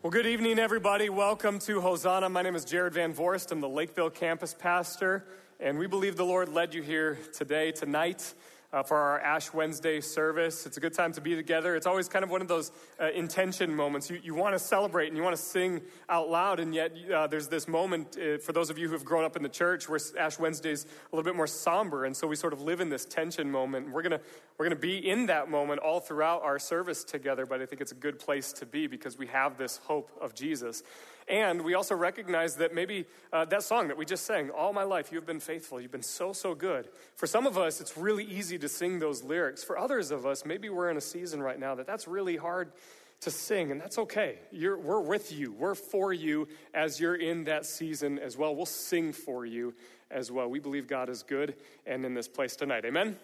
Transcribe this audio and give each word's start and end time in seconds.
Well, 0.00 0.12
good 0.12 0.26
evening, 0.26 0.60
everybody. 0.60 1.08
Welcome 1.08 1.58
to 1.58 1.80
Hosanna. 1.80 2.28
My 2.28 2.42
name 2.42 2.54
is 2.54 2.64
Jared 2.64 2.94
Van 2.94 3.12
Vorst. 3.12 3.50
I'm 3.50 3.60
the 3.60 3.68
Lakeville 3.68 4.10
campus 4.10 4.54
pastor, 4.54 5.24
and 5.58 5.76
we 5.76 5.88
believe 5.88 6.16
the 6.16 6.24
Lord 6.24 6.48
led 6.48 6.72
you 6.72 6.82
here 6.82 7.18
today, 7.34 7.72
tonight, 7.72 8.32
uh, 8.72 8.82
for 8.82 8.96
our 8.96 9.20
Ash 9.20 9.52
Wednesday 9.52 10.00
service. 10.00 10.66
It's 10.66 10.76
a 10.76 10.80
good 10.80 10.92
time 10.92 11.12
to 11.12 11.20
be 11.20 11.34
together. 11.34 11.74
It's 11.74 11.86
always 11.86 12.08
kind 12.08 12.22
of 12.22 12.30
one 12.30 12.42
of 12.42 12.48
those 12.48 12.70
uh, 13.00 13.10
intention 13.10 13.74
moments. 13.74 14.10
You, 14.10 14.20
you 14.22 14.34
want 14.34 14.54
to 14.54 14.58
celebrate 14.58 15.08
and 15.08 15.16
you 15.16 15.22
want 15.22 15.36
to 15.36 15.42
sing 15.42 15.80
out 16.08 16.28
loud, 16.28 16.60
and 16.60 16.74
yet 16.74 16.92
uh, 17.14 17.26
there's 17.26 17.48
this 17.48 17.66
moment 17.66 18.18
uh, 18.18 18.38
for 18.38 18.52
those 18.52 18.70
of 18.70 18.78
you 18.78 18.88
who 18.88 18.92
have 18.92 19.04
grown 19.04 19.24
up 19.24 19.36
in 19.36 19.42
the 19.42 19.48
church 19.48 19.88
where 19.88 20.00
Ash 20.18 20.38
Wednesday 20.38 20.72
is 20.72 20.84
a 20.84 21.16
little 21.16 21.24
bit 21.24 21.36
more 21.36 21.46
somber, 21.46 22.04
and 22.04 22.16
so 22.16 22.26
we 22.26 22.36
sort 22.36 22.52
of 22.52 22.60
live 22.60 22.80
in 22.80 22.88
this 22.88 23.04
tension 23.04 23.50
moment. 23.50 23.90
We're 23.90 24.02
to 24.02 24.20
we're 24.58 24.68
to 24.68 24.76
be 24.76 25.08
in 25.08 25.26
that 25.26 25.48
moment 25.48 25.80
all 25.80 26.00
throughout 26.00 26.42
our 26.42 26.58
service 26.58 27.04
together, 27.04 27.46
but 27.46 27.62
I 27.62 27.66
think 27.66 27.80
it's 27.80 27.92
a 27.92 27.96
good 27.96 28.18
place 28.18 28.52
to 28.54 28.66
be 28.66 28.86
because 28.86 29.16
we 29.16 29.28
have 29.28 29.56
this 29.56 29.78
hope 29.78 30.10
of 30.20 30.34
Jesus. 30.34 30.82
And 31.28 31.62
we 31.62 31.74
also 31.74 31.94
recognize 31.94 32.56
that 32.56 32.74
maybe 32.74 33.04
uh, 33.32 33.44
that 33.46 33.62
song 33.62 33.88
that 33.88 33.96
we 33.96 34.06
just 34.06 34.24
sang, 34.24 34.50
All 34.50 34.72
My 34.72 34.84
Life, 34.84 35.12
You 35.12 35.18
Have 35.18 35.26
Been 35.26 35.40
Faithful, 35.40 35.80
You've 35.80 35.92
Been 35.92 36.02
So, 36.02 36.32
So 36.32 36.54
Good. 36.54 36.88
For 37.16 37.26
some 37.26 37.46
of 37.46 37.58
us, 37.58 37.80
it's 37.80 37.96
really 37.96 38.24
easy 38.24 38.58
to 38.58 38.68
sing 38.68 38.98
those 38.98 39.22
lyrics. 39.22 39.62
For 39.62 39.78
others 39.78 40.10
of 40.10 40.24
us, 40.24 40.46
maybe 40.46 40.70
we're 40.70 40.90
in 40.90 40.96
a 40.96 41.02
season 41.02 41.42
right 41.42 41.58
now 41.58 41.74
that 41.74 41.86
that's 41.86 42.08
really 42.08 42.36
hard 42.36 42.72
to 43.20 43.30
sing, 43.30 43.70
and 43.72 43.80
that's 43.80 43.98
okay. 43.98 44.38
You're, 44.52 44.78
we're 44.78 45.00
with 45.00 45.32
you, 45.32 45.52
we're 45.52 45.74
for 45.74 46.12
you 46.12 46.48
as 46.72 47.00
you're 47.00 47.16
in 47.16 47.44
that 47.44 47.66
season 47.66 48.18
as 48.18 48.36
well. 48.36 48.54
We'll 48.54 48.66
sing 48.66 49.12
for 49.12 49.44
you 49.44 49.74
as 50.10 50.30
well. 50.30 50.48
We 50.48 50.60
believe 50.60 50.86
God 50.86 51.08
is 51.08 51.22
good 51.22 51.56
and 51.84 52.04
in 52.04 52.14
this 52.14 52.28
place 52.28 52.56
tonight. 52.56 52.84
Amen? 52.84 53.16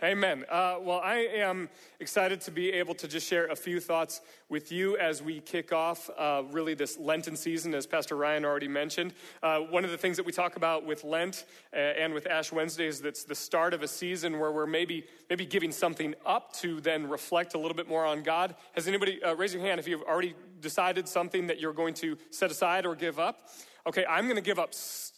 Amen. 0.00 0.44
Uh, 0.48 0.76
well, 0.80 1.00
I 1.02 1.26
am 1.34 1.68
excited 1.98 2.40
to 2.42 2.52
be 2.52 2.72
able 2.72 2.94
to 2.94 3.08
just 3.08 3.26
share 3.26 3.46
a 3.48 3.56
few 3.56 3.80
thoughts 3.80 4.20
with 4.48 4.70
you 4.70 4.96
as 4.96 5.20
we 5.20 5.40
kick 5.40 5.72
off 5.72 6.08
uh, 6.16 6.44
really 6.52 6.74
this 6.74 6.96
Lenten 6.98 7.34
season, 7.34 7.74
as 7.74 7.84
Pastor 7.84 8.14
Ryan 8.14 8.44
already 8.44 8.68
mentioned. 8.68 9.12
Uh, 9.42 9.58
one 9.58 9.84
of 9.84 9.90
the 9.90 9.98
things 9.98 10.16
that 10.16 10.24
we 10.24 10.30
talk 10.30 10.54
about 10.54 10.86
with 10.86 11.02
Lent 11.02 11.46
uh, 11.72 11.78
and 11.78 12.14
with 12.14 12.28
Ash 12.28 12.52
Wednesday 12.52 12.86
is 12.86 13.00
that's 13.00 13.24
the 13.24 13.34
start 13.34 13.74
of 13.74 13.82
a 13.82 13.88
season 13.88 14.38
where 14.38 14.52
we're 14.52 14.68
maybe 14.68 15.04
maybe 15.28 15.44
giving 15.44 15.72
something 15.72 16.14
up 16.24 16.52
to 16.54 16.80
then 16.80 17.08
reflect 17.08 17.54
a 17.54 17.58
little 17.58 17.76
bit 17.76 17.88
more 17.88 18.04
on 18.04 18.22
God. 18.22 18.54
Has 18.74 18.86
anybody 18.86 19.20
uh, 19.24 19.34
raise 19.34 19.52
your 19.52 19.64
hand 19.64 19.80
if 19.80 19.88
you've 19.88 20.02
already 20.02 20.36
decided 20.60 21.08
something 21.08 21.48
that 21.48 21.58
you're 21.58 21.72
going 21.72 21.94
to 21.94 22.16
set 22.30 22.52
aside 22.52 22.86
or 22.86 22.94
give 22.94 23.18
up? 23.18 23.48
Okay, 23.84 24.06
I'm 24.08 24.26
going 24.26 24.36
to 24.36 24.42
give 24.42 24.60
up 24.60 24.74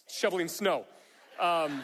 shoveling 0.09 0.47
snow. 0.47 0.85
Um, 1.39 1.83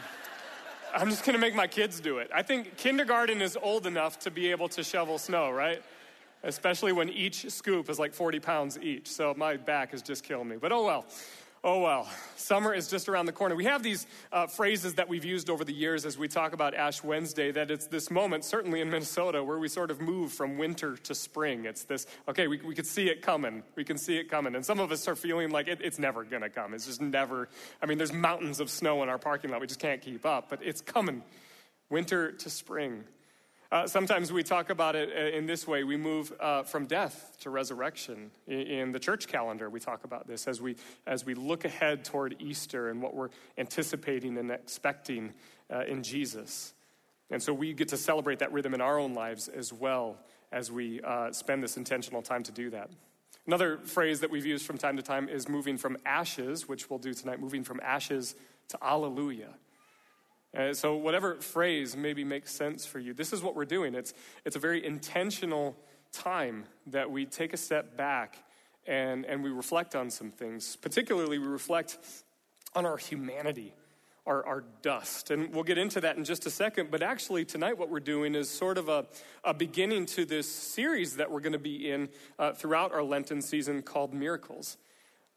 I'm 0.94 1.10
just 1.10 1.24
gonna 1.24 1.38
make 1.38 1.54
my 1.54 1.66
kids 1.66 2.00
do 2.00 2.18
it. 2.18 2.30
I 2.34 2.42
think 2.42 2.76
kindergarten 2.76 3.42
is 3.42 3.56
old 3.60 3.86
enough 3.86 4.18
to 4.20 4.30
be 4.30 4.50
able 4.50 4.68
to 4.70 4.82
shovel 4.82 5.18
snow, 5.18 5.50
right? 5.50 5.82
Especially 6.42 6.92
when 6.92 7.08
each 7.08 7.50
scoop 7.50 7.90
is 7.90 7.98
like 7.98 8.14
40 8.14 8.40
pounds 8.40 8.78
each. 8.78 9.08
So 9.10 9.34
my 9.36 9.56
back 9.56 9.92
is 9.92 10.02
just 10.02 10.24
killing 10.24 10.48
me. 10.48 10.56
But 10.56 10.72
oh 10.72 10.84
well. 10.84 11.04
Oh 11.64 11.80
well, 11.80 12.08
summer 12.36 12.72
is 12.72 12.86
just 12.86 13.08
around 13.08 13.26
the 13.26 13.32
corner. 13.32 13.56
We 13.56 13.64
have 13.64 13.82
these 13.82 14.06
uh, 14.30 14.46
phrases 14.46 14.94
that 14.94 15.08
we've 15.08 15.24
used 15.24 15.50
over 15.50 15.64
the 15.64 15.72
years 15.72 16.06
as 16.06 16.16
we 16.16 16.28
talk 16.28 16.52
about 16.52 16.72
Ash 16.72 17.02
Wednesday, 17.02 17.50
that 17.50 17.72
it's 17.72 17.88
this 17.88 18.12
moment, 18.12 18.44
certainly 18.44 18.80
in 18.80 18.90
Minnesota, 18.90 19.42
where 19.42 19.58
we 19.58 19.66
sort 19.66 19.90
of 19.90 20.00
move 20.00 20.32
from 20.32 20.56
winter 20.56 20.96
to 20.96 21.16
spring. 21.16 21.64
It's 21.64 21.82
this, 21.82 22.06
okay, 22.28 22.46
we, 22.46 22.60
we 22.60 22.76
can 22.76 22.84
see 22.84 23.08
it 23.08 23.22
coming. 23.22 23.64
We 23.74 23.82
can 23.82 23.98
see 23.98 24.18
it 24.18 24.30
coming. 24.30 24.54
And 24.54 24.64
some 24.64 24.78
of 24.78 24.92
us 24.92 25.08
are 25.08 25.16
feeling 25.16 25.50
like 25.50 25.66
it, 25.66 25.80
it's 25.82 25.98
never 25.98 26.22
going 26.22 26.42
to 26.42 26.48
come. 26.48 26.74
It's 26.74 26.86
just 26.86 27.00
never, 27.00 27.48
I 27.82 27.86
mean, 27.86 27.98
there's 27.98 28.12
mountains 28.12 28.60
of 28.60 28.70
snow 28.70 29.02
in 29.02 29.08
our 29.08 29.18
parking 29.18 29.50
lot. 29.50 29.60
We 29.60 29.66
just 29.66 29.80
can't 29.80 30.00
keep 30.00 30.24
up, 30.24 30.50
but 30.50 30.60
it's 30.62 30.80
coming. 30.80 31.24
Winter 31.90 32.30
to 32.32 32.50
spring. 32.50 33.02
Uh, 33.70 33.86
sometimes 33.86 34.32
we 34.32 34.42
talk 34.42 34.70
about 34.70 34.96
it 34.96 35.10
uh, 35.14 35.36
in 35.36 35.44
this 35.44 35.66
way. 35.66 35.84
We 35.84 35.98
move 35.98 36.32
uh, 36.40 36.62
from 36.62 36.86
death 36.86 37.36
to 37.40 37.50
resurrection. 37.50 38.30
In, 38.46 38.92
the 38.92 38.98
church 38.98 39.28
calendar, 39.28 39.68
we 39.68 39.78
talk 39.78 40.04
about 40.04 40.26
this 40.26 40.48
as 40.48 40.62
we, 40.62 40.76
as 41.06 41.26
we 41.26 41.34
look 41.34 41.66
ahead 41.66 42.02
toward 42.02 42.36
Easter 42.38 42.88
and 42.88 43.02
what 43.02 43.14
we're 43.14 43.28
anticipating 43.58 44.38
and 44.38 44.50
expecting 44.50 45.34
uh, 45.70 45.84
in 45.84 46.02
Jesus. 46.02 46.72
And 47.30 47.42
so 47.42 47.52
we 47.52 47.74
get 47.74 47.88
to 47.88 47.98
celebrate 47.98 48.38
that 48.38 48.52
rhythm 48.52 48.72
in 48.72 48.80
our 48.80 48.98
own 48.98 49.12
lives 49.12 49.48
as 49.48 49.70
well 49.70 50.16
as 50.50 50.72
we 50.72 51.02
uh, 51.02 51.30
spend 51.32 51.62
this 51.62 51.76
intentional 51.76 52.22
time 52.22 52.42
to 52.44 52.52
do 52.52 52.70
that. 52.70 52.88
Another 53.46 53.78
phrase 53.78 54.20
that 54.20 54.30
we've 54.30 54.46
used 54.46 54.64
from 54.64 54.78
time 54.78 54.96
to 54.96 55.02
time 55.02 55.28
is 55.28 55.46
moving 55.46 55.76
from 55.76 55.98
ashes, 56.06 56.66
which 56.66 56.88
we'll 56.88 56.98
do 56.98 57.12
tonight, 57.12 57.38
moving 57.38 57.64
from 57.64 57.80
ashes 57.82 58.34
to 58.68 58.78
alleluia. 58.82 59.50
Uh, 60.56 60.72
so, 60.72 60.96
whatever 60.96 61.34
phrase 61.36 61.96
maybe 61.96 62.24
makes 62.24 62.52
sense 62.52 62.86
for 62.86 62.98
you, 62.98 63.12
this 63.12 63.32
is 63.32 63.42
what 63.42 63.54
we're 63.54 63.66
doing. 63.66 63.94
It's, 63.94 64.14
it's 64.44 64.56
a 64.56 64.58
very 64.58 64.84
intentional 64.84 65.76
time 66.10 66.64
that 66.86 67.10
we 67.10 67.26
take 67.26 67.52
a 67.52 67.58
step 67.58 67.96
back 67.96 68.38
and, 68.86 69.26
and 69.26 69.44
we 69.44 69.50
reflect 69.50 69.94
on 69.94 70.10
some 70.10 70.30
things. 70.30 70.76
Particularly, 70.76 71.38
we 71.38 71.46
reflect 71.46 71.98
on 72.74 72.86
our 72.86 72.96
humanity, 72.96 73.74
our, 74.26 74.44
our 74.46 74.64
dust. 74.80 75.30
And 75.30 75.54
we'll 75.54 75.64
get 75.64 75.76
into 75.76 76.00
that 76.00 76.16
in 76.16 76.24
just 76.24 76.46
a 76.46 76.50
second. 76.50 76.90
But 76.90 77.02
actually, 77.02 77.44
tonight, 77.44 77.76
what 77.76 77.90
we're 77.90 78.00
doing 78.00 78.34
is 78.34 78.48
sort 78.48 78.78
of 78.78 78.88
a, 78.88 79.06
a 79.44 79.52
beginning 79.52 80.06
to 80.06 80.24
this 80.24 80.50
series 80.50 81.16
that 81.16 81.30
we're 81.30 81.40
going 81.40 81.52
to 81.52 81.58
be 81.58 81.90
in 81.90 82.08
uh, 82.38 82.52
throughout 82.52 82.92
our 82.92 83.02
Lenten 83.02 83.42
season 83.42 83.82
called 83.82 84.14
Miracles. 84.14 84.78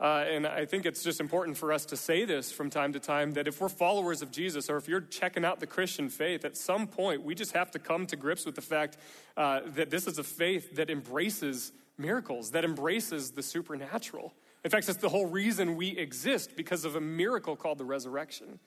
Uh, 0.01 0.25
and 0.27 0.47
I 0.47 0.65
think 0.65 0.87
it's 0.87 1.03
just 1.03 1.19
important 1.19 1.55
for 1.57 1.71
us 1.71 1.85
to 1.85 1.95
say 1.95 2.25
this 2.25 2.51
from 2.51 2.71
time 2.71 2.91
to 2.93 2.99
time 2.99 3.33
that 3.33 3.47
if 3.47 3.61
we're 3.61 3.69
followers 3.69 4.23
of 4.23 4.31
Jesus 4.31 4.67
or 4.67 4.77
if 4.77 4.87
you're 4.87 5.01
checking 5.01 5.45
out 5.45 5.59
the 5.59 5.67
Christian 5.67 6.09
faith, 6.09 6.43
at 6.43 6.57
some 6.57 6.87
point 6.87 7.23
we 7.23 7.35
just 7.35 7.51
have 7.51 7.69
to 7.71 7.79
come 7.79 8.07
to 8.07 8.15
grips 8.15 8.43
with 8.43 8.55
the 8.55 8.61
fact 8.61 8.97
uh, 9.37 9.59
that 9.75 9.91
this 9.91 10.07
is 10.07 10.17
a 10.17 10.23
faith 10.23 10.75
that 10.75 10.89
embraces 10.89 11.71
miracles, 11.99 12.49
that 12.51 12.65
embraces 12.65 13.31
the 13.31 13.43
supernatural. 13.43 14.33
In 14.63 14.71
fact, 14.71 14.89
it's 14.89 14.97
the 14.97 15.09
whole 15.09 15.27
reason 15.27 15.75
we 15.75 15.89
exist 15.89 16.55
because 16.55 16.83
of 16.83 16.95
a 16.95 17.01
miracle 17.01 17.55
called 17.55 17.77
the 17.77 17.85
resurrection. 17.85 18.59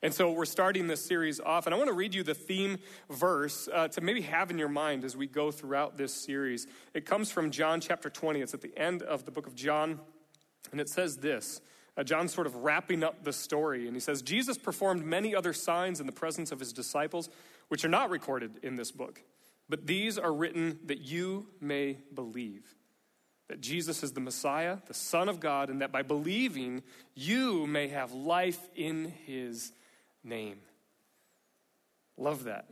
And 0.00 0.14
so 0.14 0.30
we're 0.30 0.44
starting 0.44 0.86
this 0.86 1.04
series 1.04 1.40
off, 1.40 1.66
and 1.66 1.74
I 1.74 1.78
want 1.78 1.88
to 1.88 1.94
read 1.94 2.14
you 2.14 2.22
the 2.22 2.34
theme 2.34 2.78
verse 3.10 3.68
uh, 3.72 3.88
to 3.88 4.00
maybe 4.00 4.20
have 4.22 4.50
in 4.50 4.58
your 4.58 4.68
mind 4.68 5.04
as 5.04 5.16
we 5.16 5.26
go 5.26 5.50
throughout 5.50 5.96
this 5.96 6.12
series. 6.12 6.68
It 6.94 7.04
comes 7.04 7.32
from 7.32 7.50
John 7.50 7.80
chapter 7.80 8.10
20. 8.10 8.40
It's 8.40 8.54
at 8.54 8.62
the 8.62 8.76
end 8.76 9.02
of 9.02 9.24
the 9.24 9.32
book 9.32 9.46
of 9.48 9.56
John. 9.56 10.00
And 10.72 10.80
it 10.80 10.88
says 10.88 11.18
this 11.18 11.60
uh, 11.96 12.02
John's 12.02 12.34
sort 12.34 12.46
of 12.46 12.56
wrapping 12.56 13.04
up 13.04 13.22
the 13.22 13.32
story, 13.32 13.86
and 13.86 13.94
he 13.94 14.00
says, 14.00 14.22
Jesus 14.22 14.58
performed 14.58 15.04
many 15.04 15.34
other 15.34 15.52
signs 15.52 16.00
in 16.00 16.06
the 16.06 16.12
presence 16.12 16.50
of 16.50 16.58
his 16.58 16.72
disciples, 16.72 17.28
which 17.68 17.84
are 17.84 17.88
not 17.88 18.10
recorded 18.10 18.58
in 18.62 18.76
this 18.76 18.90
book. 18.90 19.22
But 19.68 19.86
these 19.86 20.18
are 20.18 20.32
written 20.32 20.80
that 20.86 21.00
you 21.00 21.46
may 21.60 21.98
believe 22.14 22.74
that 23.48 23.60
Jesus 23.60 24.02
is 24.02 24.12
the 24.12 24.20
Messiah, 24.20 24.78
the 24.86 24.94
Son 24.94 25.28
of 25.28 25.38
God, 25.38 25.68
and 25.68 25.82
that 25.82 25.92
by 25.92 26.02
believing 26.02 26.82
you 27.14 27.66
may 27.66 27.88
have 27.88 28.12
life 28.12 28.58
in 28.74 29.12
his 29.26 29.72
name. 30.24 30.58
Love 32.16 32.44
that. 32.44 32.66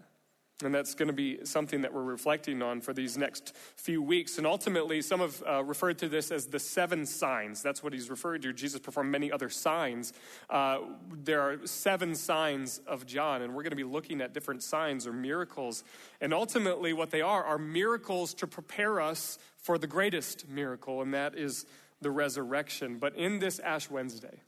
And 0.63 0.75
that's 0.75 0.95
going 0.95 1.09
to 1.09 1.15
be 1.15 1.39
something 1.45 1.81
that 1.83 1.95
we're 1.95 2.03
reflecting 2.03 2.61
on 2.61 2.81
for 2.81 2.93
these 2.93 3.17
next 3.17 3.57
few 3.77 4.03
weeks. 4.03 4.37
And 4.37 4.47
ultimately, 4.47 5.01
some 5.01 5.21
have 5.21 5.43
uh, 5.49 5.65
referred 5.65 5.99
to 5.99 6.09
this 6.09 6.31
as 6.31 6.47
the 6.47 6.59
seven 6.59 7.07
signs. 7.07 7.63
That's 7.63 7.83
what 7.83 7.93
he's 7.93 8.11
referred 8.11 8.43
to. 8.43 8.53
Jesus 8.53 8.81
performed 8.81 9.11
many 9.11 9.33
other 9.33 9.49
signs. 9.49 10.13
Uh, 10.51 10.81
there 11.11 11.41
are 11.41 11.67
seven 11.67 12.15
signs 12.15 12.81
of 12.87 13.07
John, 13.07 13.41
and 13.43 13.55
we're 13.55 13.63
going 13.63 13.71
to 13.71 13.77
be 13.77 13.85
looking 13.85 14.21
at 14.21 14.35
different 14.35 14.63
signs 14.63 15.07
or 15.07 15.13
miracles. 15.13 15.83
And 16.21 16.35
ultimately, 16.35 16.93
what 16.93 17.11
they 17.11 17.23
are 17.23 17.43
are 17.43 17.59
miracles 17.59 18.35
to 18.35 18.47
prepare 18.47 19.01
us 19.01 19.39
for 19.57 19.79
the 19.79 19.87
greatest 19.87 20.49
miracle, 20.49 21.01
and 21.01 21.15
that 21.15 21.37
is 21.37 21.65
the 22.03 22.11
resurrection. 22.11 22.99
But 22.99 23.17
in 23.17 23.39
this 23.39 23.61
Ash 23.61 23.89
Wednesday, 23.89 24.41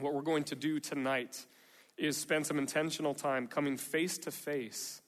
what 0.00 0.14
we're 0.14 0.22
going 0.22 0.44
to 0.44 0.56
do 0.56 0.80
tonight 0.80 1.46
is 1.96 2.16
spend 2.16 2.46
some 2.46 2.58
intentional 2.58 3.14
time 3.14 3.46
coming 3.46 3.76
face 3.76 4.18
to 4.18 4.30
face 4.30 5.02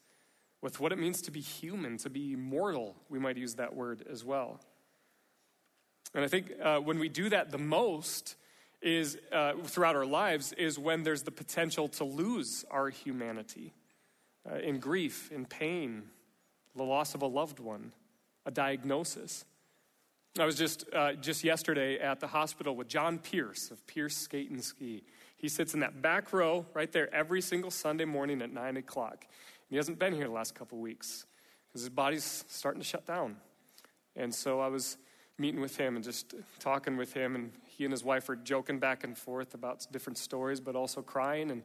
with 0.61 0.79
what 0.79 0.91
it 0.91 0.99
means 0.99 1.21
to 1.23 1.31
be 1.31 1.41
human, 1.41 1.97
to 1.97 2.09
be 2.09 2.35
mortal. 2.35 2.95
We 3.09 3.19
might 3.19 3.37
use 3.37 3.55
that 3.55 3.75
word 3.75 4.05
as 4.11 4.23
well. 4.23 4.59
And 6.13 6.23
I 6.23 6.27
think 6.27 6.51
uh, 6.61 6.79
when 6.79 6.99
we 6.99 7.09
do 7.09 7.29
that 7.29 7.51
the 7.51 7.57
most 7.57 8.35
is 8.81 9.17
uh, 9.31 9.53
throughout 9.63 9.95
our 9.95 10.05
lives 10.05 10.53
is 10.53 10.77
when 10.77 11.03
there's 11.03 11.23
the 11.23 11.31
potential 11.31 11.87
to 11.87 12.03
lose 12.03 12.65
our 12.71 12.89
humanity 12.89 13.73
uh, 14.49 14.55
in 14.55 14.79
grief, 14.79 15.31
in 15.31 15.45
pain, 15.45 16.03
the 16.75 16.83
loss 16.83 17.13
of 17.13 17.21
a 17.21 17.27
loved 17.27 17.59
one, 17.59 17.91
a 18.45 18.51
diagnosis. 18.51 19.45
I 20.39 20.45
was 20.45 20.55
just 20.55 20.85
uh, 20.93 21.13
just 21.13 21.43
yesterday 21.43 21.99
at 21.99 22.21
the 22.21 22.27
hospital 22.27 22.75
with 22.75 22.87
John 22.87 23.19
Pierce 23.19 23.69
of 23.69 23.85
Pierce 23.85 24.15
Skate 24.15 24.49
and 24.49 24.63
Ski. 24.63 25.03
He 25.37 25.49
sits 25.49 25.73
in 25.73 25.81
that 25.81 26.01
back 26.01 26.31
row 26.31 26.65
right 26.73 26.91
there 26.91 27.13
every 27.13 27.41
single 27.41 27.69
Sunday 27.69 28.05
morning 28.05 28.41
at 28.41 28.53
nine 28.53 28.77
o'clock. 28.77 29.25
He 29.71 29.77
hasn't 29.77 29.99
been 29.99 30.13
here 30.13 30.25
the 30.25 30.33
last 30.33 30.53
couple 30.53 30.79
weeks 30.79 31.25
because 31.67 31.81
his 31.83 31.89
body's 31.89 32.43
starting 32.49 32.81
to 32.81 32.87
shut 32.87 33.07
down. 33.07 33.37
And 34.17 34.35
so 34.35 34.59
I 34.59 34.67
was 34.67 34.97
meeting 35.37 35.61
with 35.61 35.77
him 35.77 35.95
and 35.95 36.03
just 36.03 36.35
talking 36.59 36.97
with 36.97 37.13
him, 37.13 37.35
and 37.35 37.53
he 37.65 37.85
and 37.85 37.93
his 37.93 38.03
wife 38.03 38.27
are 38.27 38.35
joking 38.35 38.79
back 38.79 39.05
and 39.05 39.17
forth 39.17 39.53
about 39.53 39.87
different 39.89 40.17
stories, 40.17 40.59
but 40.59 40.75
also 40.75 41.01
crying 41.01 41.49
and 41.49 41.63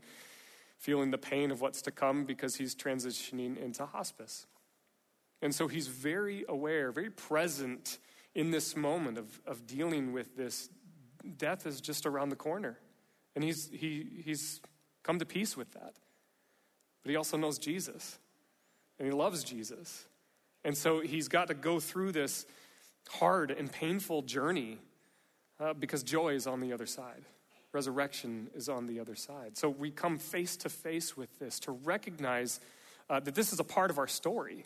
feeling 0.78 1.10
the 1.10 1.18
pain 1.18 1.50
of 1.50 1.60
what's 1.60 1.82
to 1.82 1.90
come 1.90 2.24
because 2.24 2.54
he's 2.54 2.76
transitioning 2.76 3.58
into 3.58 3.84
hospice. 3.84 4.46
And 5.42 5.52
so 5.52 5.66
he's 5.66 5.88
very 5.88 6.44
aware, 6.48 6.92
very 6.92 7.10
present 7.10 7.98
in 8.36 8.52
this 8.52 8.76
moment 8.76 9.18
of, 9.18 9.40
of 9.48 9.66
dealing 9.66 10.12
with 10.12 10.36
this, 10.36 10.68
death 11.36 11.66
is 11.66 11.80
just 11.80 12.06
around 12.06 12.28
the 12.28 12.36
corner. 12.36 12.78
And 13.34 13.42
he's, 13.42 13.68
he, 13.68 14.22
he's 14.24 14.60
come 15.02 15.18
to 15.18 15.26
peace 15.26 15.56
with 15.56 15.72
that. 15.72 15.96
But 17.06 17.10
he 17.12 17.16
also 17.16 17.36
knows 17.36 17.58
Jesus, 17.58 18.18
and 18.98 19.06
he 19.06 19.14
loves 19.14 19.44
Jesus. 19.44 20.06
And 20.64 20.76
so 20.76 20.98
he's 20.98 21.28
got 21.28 21.46
to 21.46 21.54
go 21.54 21.78
through 21.78 22.10
this 22.10 22.46
hard 23.08 23.52
and 23.52 23.70
painful 23.70 24.22
journey 24.22 24.78
uh, 25.60 25.74
because 25.74 26.02
joy 26.02 26.34
is 26.34 26.48
on 26.48 26.58
the 26.58 26.72
other 26.72 26.84
side. 26.84 27.22
Resurrection 27.70 28.50
is 28.56 28.68
on 28.68 28.88
the 28.88 28.98
other 28.98 29.14
side. 29.14 29.56
So 29.56 29.68
we 29.68 29.92
come 29.92 30.18
face 30.18 30.56
to 30.56 30.68
face 30.68 31.16
with 31.16 31.38
this 31.38 31.60
to 31.60 31.70
recognize 31.70 32.58
uh, 33.08 33.20
that 33.20 33.36
this 33.36 33.52
is 33.52 33.60
a 33.60 33.64
part 33.64 33.92
of 33.92 33.98
our 33.98 34.08
story, 34.08 34.64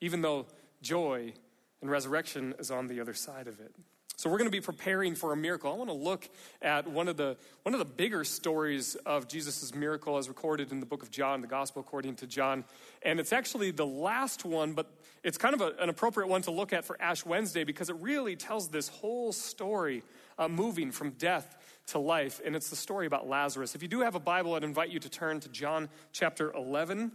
even 0.00 0.22
though 0.22 0.46
joy 0.80 1.34
and 1.82 1.90
resurrection 1.90 2.54
is 2.58 2.70
on 2.70 2.86
the 2.86 3.00
other 3.00 3.12
side 3.12 3.48
of 3.48 3.60
it. 3.60 3.74
So 4.18 4.28
we're 4.28 4.38
going 4.38 4.50
to 4.50 4.56
be 4.56 4.60
preparing 4.60 5.14
for 5.14 5.32
a 5.32 5.36
miracle. 5.36 5.72
I 5.72 5.76
want 5.76 5.90
to 5.90 5.94
look 5.94 6.28
at 6.60 6.90
one 6.90 7.06
of 7.06 7.16
the 7.16 7.36
one 7.62 7.72
of 7.72 7.78
the 7.78 7.84
bigger 7.84 8.24
stories 8.24 8.96
of 9.06 9.28
Jesus' 9.28 9.72
miracle 9.72 10.18
as 10.18 10.28
recorded 10.28 10.72
in 10.72 10.80
the 10.80 10.86
book 10.86 11.04
of 11.04 11.10
John, 11.12 11.40
the 11.40 11.46
gospel 11.46 11.82
according 11.82 12.16
to 12.16 12.26
John. 12.26 12.64
And 13.02 13.20
it's 13.20 13.32
actually 13.32 13.70
the 13.70 13.86
last 13.86 14.44
one, 14.44 14.72
but 14.72 14.92
it's 15.22 15.38
kind 15.38 15.54
of 15.54 15.60
a, 15.60 15.72
an 15.78 15.88
appropriate 15.88 16.26
one 16.26 16.42
to 16.42 16.50
look 16.50 16.72
at 16.72 16.84
for 16.84 17.00
Ash 17.00 17.24
Wednesday 17.24 17.62
because 17.62 17.90
it 17.90 17.96
really 18.00 18.34
tells 18.34 18.66
this 18.66 18.88
whole 18.88 19.30
story 19.30 20.02
uh, 20.36 20.48
moving 20.48 20.90
from 20.90 21.10
death 21.10 21.56
to 21.86 22.00
life. 22.00 22.40
And 22.44 22.56
it's 22.56 22.70
the 22.70 22.76
story 22.76 23.06
about 23.06 23.28
Lazarus. 23.28 23.76
If 23.76 23.82
you 23.82 23.88
do 23.88 24.00
have 24.00 24.16
a 24.16 24.20
Bible, 24.20 24.54
I'd 24.54 24.64
invite 24.64 24.90
you 24.90 24.98
to 24.98 25.08
turn 25.08 25.38
to 25.38 25.48
John 25.48 25.88
chapter 26.10 26.50
11. 26.54 27.12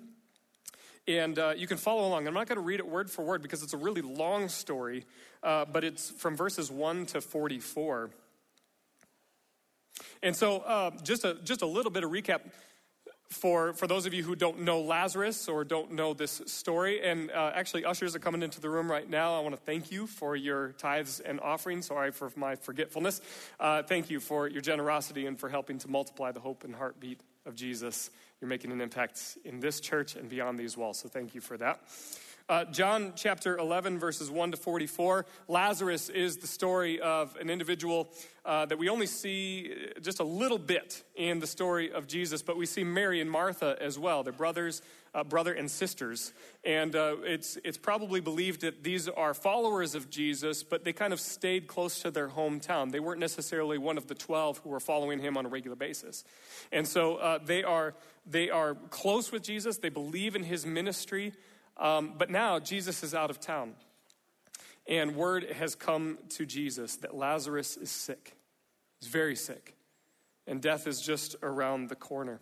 And 1.07 1.38
uh, 1.38 1.53
you 1.57 1.67
can 1.67 1.77
follow 1.77 2.07
along. 2.07 2.27
I'm 2.27 2.33
not 2.33 2.47
going 2.47 2.57
to 2.57 2.63
read 2.63 2.79
it 2.79 2.88
word 2.88 3.11
for 3.11 3.23
word 3.25 3.41
because 3.41 3.61
it's 3.61 3.73
a 3.73 3.77
really 3.77 4.01
long 4.01 4.47
story, 4.47 5.05
uh, 5.41 5.65
but 5.65 5.83
it's 5.83 6.09
from 6.09 6.38
verses 6.38 6.71
1 6.71 7.07
to 7.07 7.21
44. 7.21 8.09
And 10.21 10.35
so, 10.35 10.59
uh, 10.59 10.91
just, 11.03 11.25
a, 11.25 11.35
just 11.44 11.61
a 11.61 11.65
little 11.65 11.91
bit 11.91 12.03
of 12.05 12.11
recap 12.11 12.41
for, 13.33 13.73
for 13.73 13.88
those 13.88 14.05
of 14.05 14.13
you 14.13 14.23
who 14.23 14.35
don't 14.35 14.61
know 14.61 14.81
Lazarus 14.81 15.47
or 15.47 15.63
don't 15.63 15.91
know 15.91 16.13
this 16.13 16.41
story. 16.45 17.01
And 17.03 17.31
uh, 17.31 17.51
actually, 17.53 17.83
ushers 17.83 18.15
are 18.15 18.19
coming 18.19 18.41
into 18.41 18.61
the 18.61 18.69
room 18.69 18.89
right 18.89 19.09
now. 19.09 19.35
I 19.35 19.41
want 19.41 19.55
to 19.55 19.61
thank 19.61 19.91
you 19.91 20.07
for 20.07 20.35
your 20.35 20.73
tithes 20.73 21.19
and 21.19 21.39
offerings. 21.41 21.88
Sorry 21.88 22.11
for 22.11 22.31
my 22.35 22.55
forgetfulness. 22.55 23.21
Uh, 23.59 23.83
thank 23.83 24.09
you 24.09 24.19
for 24.19 24.47
your 24.47 24.61
generosity 24.61 25.25
and 25.25 25.38
for 25.38 25.50
helping 25.50 25.79
to 25.79 25.89
multiply 25.89 26.31
the 26.31 26.39
hope 26.39 26.63
and 26.63 26.75
heartbeat 26.75 27.19
of 27.45 27.55
Jesus 27.55 28.09
you're 28.43 28.49
making 28.49 28.73
an 28.73 28.81
impact 28.81 29.37
in 29.45 29.61
this 29.61 29.79
church 29.79 30.17
and 30.17 30.27
beyond 30.27 30.59
these 30.59 30.75
walls. 30.75 30.99
So 30.99 31.07
thank 31.07 31.33
you 31.33 31.39
for 31.39 31.55
that. 31.59 31.79
Uh, 32.49 32.65
John 32.65 33.13
chapter 33.15 33.57
11, 33.57 33.99
verses 33.99 34.29
1 34.29 34.51
to 34.51 34.57
44. 34.57 35.25
Lazarus 35.47 36.09
is 36.09 36.37
the 36.37 36.47
story 36.47 36.99
of 36.99 37.37
an 37.37 37.49
individual 37.49 38.09
uh, 38.43 38.65
that 38.65 38.77
we 38.77 38.89
only 38.89 39.05
see 39.05 39.73
just 40.01 40.19
a 40.19 40.25
little 40.25 40.57
bit 40.57 41.05
in 41.15 41.39
the 41.39 41.47
story 41.47 41.89
of 41.93 42.05
Jesus, 42.05 42.41
but 42.41 42.57
we 42.57 42.65
see 42.65 42.83
Mary 42.83 43.21
and 43.21 43.31
Martha 43.31 43.77
as 43.79 43.97
well. 43.97 44.23
They're 44.23 44.33
brothers, 44.33 44.81
uh, 45.15 45.23
brother 45.23 45.53
and 45.53 45.71
sisters. 45.71 46.33
And 46.65 46.93
uh, 46.97 47.15
it's, 47.23 47.57
it's 47.63 47.77
probably 47.77 48.19
believed 48.19 48.59
that 48.61 48.83
these 48.83 49.07
are 49.07 49.33
followers 49.33 49.95
of 49.95 50.09
Jesus, 50.09 50.63
but 50.63 50.83
they 50.83 50.91
kind 50.91 51.13
of 51.13 51.21
stayed 51.21 51.67
close 51.67 52.01
to 52.01 52.11
their 52.11 52.27
hometown. 52.27 52.91
They 52.91 52.99
weren't 52.99 53.21
necessarily 53.21 53.77
one 53.77 53.97
of 53.97 54.07
the 54.07 54.15
12 54.15 54.57
who 54.59 54.69
were 54.69 54.81
following 54.81 55.19
him 55.19 55.37
on 55.37 55.45
a 55.45 55.49
regular 55.49 55.77
basis. 55.77 56.25
And 56.73 56.85
so 56.85 57.15
uh, 57.15 57.39
they, 57.41 57.63
are, 57.63 57.93
they 58.25 58.49
are 58.49 58.75
close 58.89 59.31
with 59.31 59.43
Jesus, 59.43 59.77
they 59.77 59.87
believe 59.87 60.35
in 60.35 60.43
his 60.43 60.65
ministry. 60.65 61.31
Um, 61.77 62.13
but 62.17 62.29
now 62.29 62.59
Jesus 62.59 63.03
is 63.03 63.13
out 63.13 63.29
of 63.29 63.39
town. 63.39 63.73
And 64.87 65.15
word 65.15 65.45
has 65.53 65.75
come 65.75 66.17
to 66.29 66.45
Jesus 66.45 66.97
that 66.97 67.15
Lazarus 67.15 67.77
is 67.77 67.89
sick. 67.89 68.35
He's 68.99 69.09
very 69.09 69.35
sick. 69.35 69.75
And 70.45 70.61
death 70.61 70.87
is 70.87 71.01
just 71.01 71.35
around 71.41 71.89
the 71.89 71.95
corner. 71.95 72.41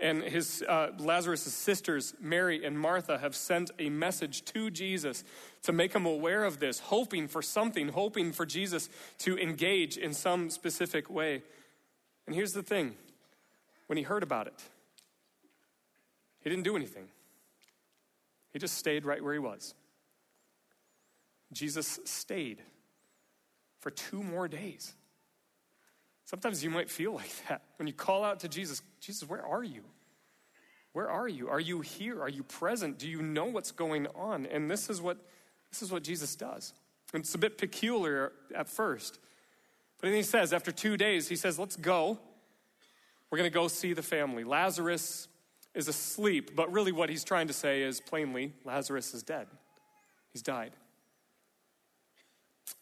And 0.00 0.22
his 0.22 0.62
uh, 0.68 0.90
Lazarus' 0.98 1.52
sisters, 1.52 2.14
Mary 2.20 2.64
and 2.64 2.78
Martha, 2.78 3.18
have 3.18 3.36
sent 3.36 3.70
a 3.78 3.88
message 3.88 4.44
to 4.46 4.70
Jesus 4.70 5.24
to 5.62 5.72
make 5.72 5.94
him 5.94 6.06
aware 6.06 6.44
of 6.44 6.58
this, 6.60 6.78
hoping 6.78 7.28
for 7.28 7.42
something, 7.42 7.88
hoping 7.88 8.32
for 8.32 8.44
Jesus 8.46 8.88
to 9.18 9.38
engage 9.38 9.96
in 9.96 10.12
some 10.12 10.50
specific 10.50 11.08
way. 11.08 11.42
And 12.26 12.34
here's 12.34 12.52
the 12.52 12.62
thing 12.62 12.94
when 13.86 13.96
he 13.96 14.02
heard 14.02 14.22
about 14.22 14.46
it, 14.46 14.62
he 16.40 16.50
didn't 16.50 16.64
do 16.64 16.76
anything. 16.76 17.08
He 18.56 18.58
just 18.58 18.78
stayed 18.78 19.04
right 19.04 19.22
where 19.22 19.34
he 19.34 19.38
was. 19.38 19.74
Jesus 21.52 22.00
stayed 22.06 22.62
for 23.80 23.90
two 23.90 24.22
more 24.22 24.48
days. 24.48 24.94
Sometimes 26.24 26.64
you 26.64 26.70
might 26.70 26.88
feel 26.88 27.12
like 27.12 27.30
that 27.50 27.60
when 27.76 27.86
you 27.86 27.92
call 27.92 28.24
out 28.24 28.40
to 28.40 28.48
Jesus 28.48 28.80
Jesus, 28.98 29.28
where 29.28 29.44
are 29.44 29.62
you? 29.62 29.82
Where 30.94 31.10
are 31.10 31.28
you? 31.28 31.50
Are 31.50 31.60
you 31.60 31.82
here? 31.82 32.22
Are 32.22 32.30
you 32.30 32.44
present? 32.44 32.98
Do 32.98 33.06
you 33.06 33.20
know 33.20 33.44
what's 33.44 33.72
going 33.72 34.06
on? 34.14 34.46
And 34.46 34.70
this 34.70 34.88
is 34.88 35.02
what 35.02 35.18
this 35.70 35.82
is 35.82 35.92
what 35.92 36.02
Jesus 36.02 36.34
does. 36.34 36.72
And 37.12 37.24
it's 37.24 37.34
a 37.34 37.38
bit 37.38 37.58
peculiar 37.58 38.32
at 38.54 38.70
first. 38.70 39.18
But 40.00 40.06
then 40.06 40.16
he 40.16 40.22
says, 40.22 40.54
after 40.54 40.72
two 40.72 40.96
days, 40.96 41.28
he 41.28 41.36
says, 41.36 41.58
Let's 41.58 41.76
go. 41.76 42.18
We're 43.30 43.36
going 43.36 43.50
to 43.50 43.54
go 43.54 43.68
see 43.68 43.92
the 43.92 44.02
family. 44.02 44.44
Lazarus 44.44 45.28
is 45.76 45.88
asleep, 45.88 46.56
but 46.56 46.72
really 46.72 46.90
what 46.90 47.10
he's 47.10 47.22
trying 47.22 47.46
to 47.46 47.52
say 47.52 47.82
is 47.82 48.00
plainly 48.00 48.52
Lazarus 48.64 49.14
is 49.14 49.22
dead. 49.22 49.46
He's 50.32 50.42
died. 50.42 50.72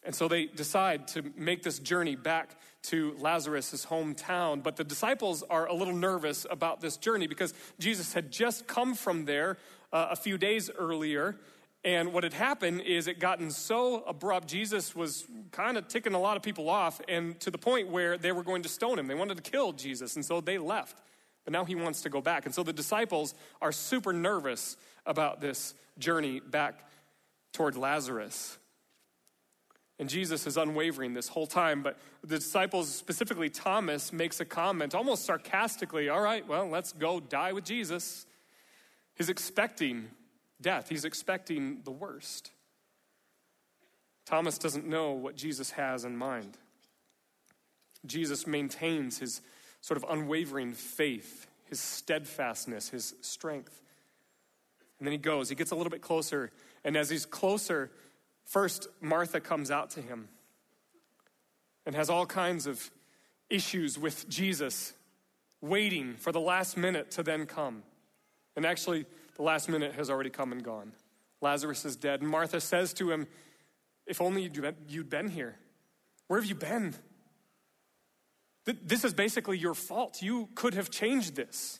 And 0.03 0.15
so 0.15 0.27
they 0.27 0.45
decide 0.45 1.07
to 1.09 1.23
make 1.35 1.61
this 1.61 1.79
journey 1.79 2.15
back 2.15 2.59
to 2.83 3.15
Lazarus' 3.19 3.85
hometown. 3.85 4.63
But 4.63 4.77
the 4.77 4.83
disciples 4.83 5.43
are 5.43 5.67
a 5.67 5.73
little 5.73 5.95
nervous 5.95 6.45
about 6.49 6.79
this 6.79 6.97
journey 6.97 7.27
because 7.27 7.53
Jesus 7.79 8.13
had 8.13 8.31
just 8.31 8.67
come 8.67 8.93
from 8.93 9.25
there 9.25 9.57
uh, 9.91 10.07
a 10.11 10.15
few 10.15 10.37
days 10.37 10.69
earlier. 10.77 11.37
And 11.83 12.13
what 12.13 12.23
had 12.23 12.33
happened 12.33 12.81
is 12.81 13.07
it 13.07 13.19
gotten 13.19 13.51
so 13.51 14.03
abrupt. 14.03 14.47
Jesus 14.47 14.95
was 14.95 15.25
kind 15.51 15.77
of 15.77 15.87
ticking 15.87 16.13
a 16.13 16.19
lot 16.19 16.35
of 16.37 16.43
people 16.43 16.69
off, 16.69 16.99
and 17.07 17.39
to 17.41 17.51
the 17.51 17.59
point 17.59 17.89
where 17.89 18.17
they 18.17 18.31
were 18.31 18.43
going 18.43 18.63
to 18.63 18.69
stone 18.69 18.97
him. 18.97 19.07
They 19.07 19.15
wanted 19.15 19.43
to 19.43 19.51
kill 19.51 19.71
Jesus, 19.71 20.15
and 20.15 20.25
so 20.25 20.41
they 20.41 20.57
left. 20.57 20.97
But 21.45 21.53
now 21.53 21.63
he 21.63 21.75
wants 21.75 22.01
to 22.01 22.09
go 22.09 22.21
back. 22.21 22.45
And 22.45 22.53
so 22.53 22.63
the 22.63 22.73
disciples 22.73 23.33
are 23.61 23.71
super 23.71 24.11
nervous 24.11 24.75
about 25.05 25.39
this 25.39 25.75
journey 25.97 26.39
back 26.39 26.89
toward 27.53 27.77
Lazarus. 27.77 28.57
And 29.97 30.09
Jesus 30.09 30.45
is 30.45 30.57
unwavering 30.57 31.13
this 31.13 31.29
whole 31.29 31.47
time, 31.47 31.81
but 31.81 31.97
the 32.21 32.37
disciples, 32.37 32.93
specifically 32.93 33.49
Thomas, 33.49 34.11
makes 34.11 34.41
a 34.41 34.45
comment 34.45 34.93
almost 34.93 35.23
sarcastically 35.23 36.09
All 36.09 36.19
right, 36.19 36.45
well, 36.45 36.67
let's 36.67 36.91
go 36.91 37.19
die 37.21 37.53
with 37.53 37.63
Jesus. 37.63 38.25
He's 39.13 39.29
expecting 39.29 40.09
death, 40.59 40.89
he's 40.89 41.05
expecting 41.05 41.81
the 41.83 41.91
worst. 41.91 42.51
Thomas 44.25 44.57
doesn't 44.57 44.87
know 44.87 45.11
what 45.11 45.35
Jesus 45.35 45.71
has 45.71 46.03
in 46.03 46.17
mind. 46.17 46.57
Jesus 48.05 48.47
maintains 48.47 49.19
his 49.19 49.41
sort 49.85 50.03
of 50.03 50.05
unwavering 50.09 50.73
faith, 50.73 51.45
his 51.65 51.79
steadfastness, 51.79 52.89
his 52.89 53.13
strength. 53.21 53.83
And 54.97 55.05
then 55.07 55.11
he 55.11 55.19
goes, 55.19 55.47
he 55.47 55.53
gets 55.53 55.69
a 55.69 55.75
little 55.75 55.91
bit 55.91 56.01
closer. 56.01 56.51
And 56.83 56.97
as 56.97 57.11
he's 57.11 57.27
closer, 57.27 57.91
first 58.45 58.87
Martha 58.99 59.39
comes 59.39 59.69
out 59.69 59.91
to 59.91 60.01
him 60.01 60.27
and 61.85 61.93
has 61.93 62.09
all 62.09 62.25
kinds 62.25 62.65
of 62.65 62.89
issues 63.47 63.95
with 63.99 64.27
Jesus, 64.27 64.93
waiting 65.61 66.15
for 66.15 66.31
the 66.31 66.39
last 66.39 66.77
minute 66.77 67.11
to 67.11 67.21
then 67.21 67.45
come. 67.45 67.83
And 68.55 68.65
actually, 68.65 69.05
the 69.35 69.43
last 69.43 69.69
minute 69.69 69.93
has 69.93 70.09
already 70.09 70.31
come 70.31 70.51
and 70.51 70.63
gone. 70.63 70.93
Lazarus 71.41 71.85
is 71.85 71.95
dead. 71.95 72.21
And 72.21 72.29
Martha 72.31 72.59
says 72.59 72.91
to 72.95 73.11
him, 73.11 73.27
If 74.07 74.19
only 74.19 74.49
you'd 74.87 75.09
been 75.11 75.29
here. 75.29 75.59
Where 76.25 76.39
have 76.39 76.49
you 76.49 76.55
been? 76.55 76.95
This 78.65 79.03
is 79.03 79.13
basically 79.13 79.57
your 79.57 79.75
fault. 79.75 80.21
You 80.21 80.49
could 80.55 80.73
have 80.73 80.89
changed 80.89 81.35
this. 81.35 81.79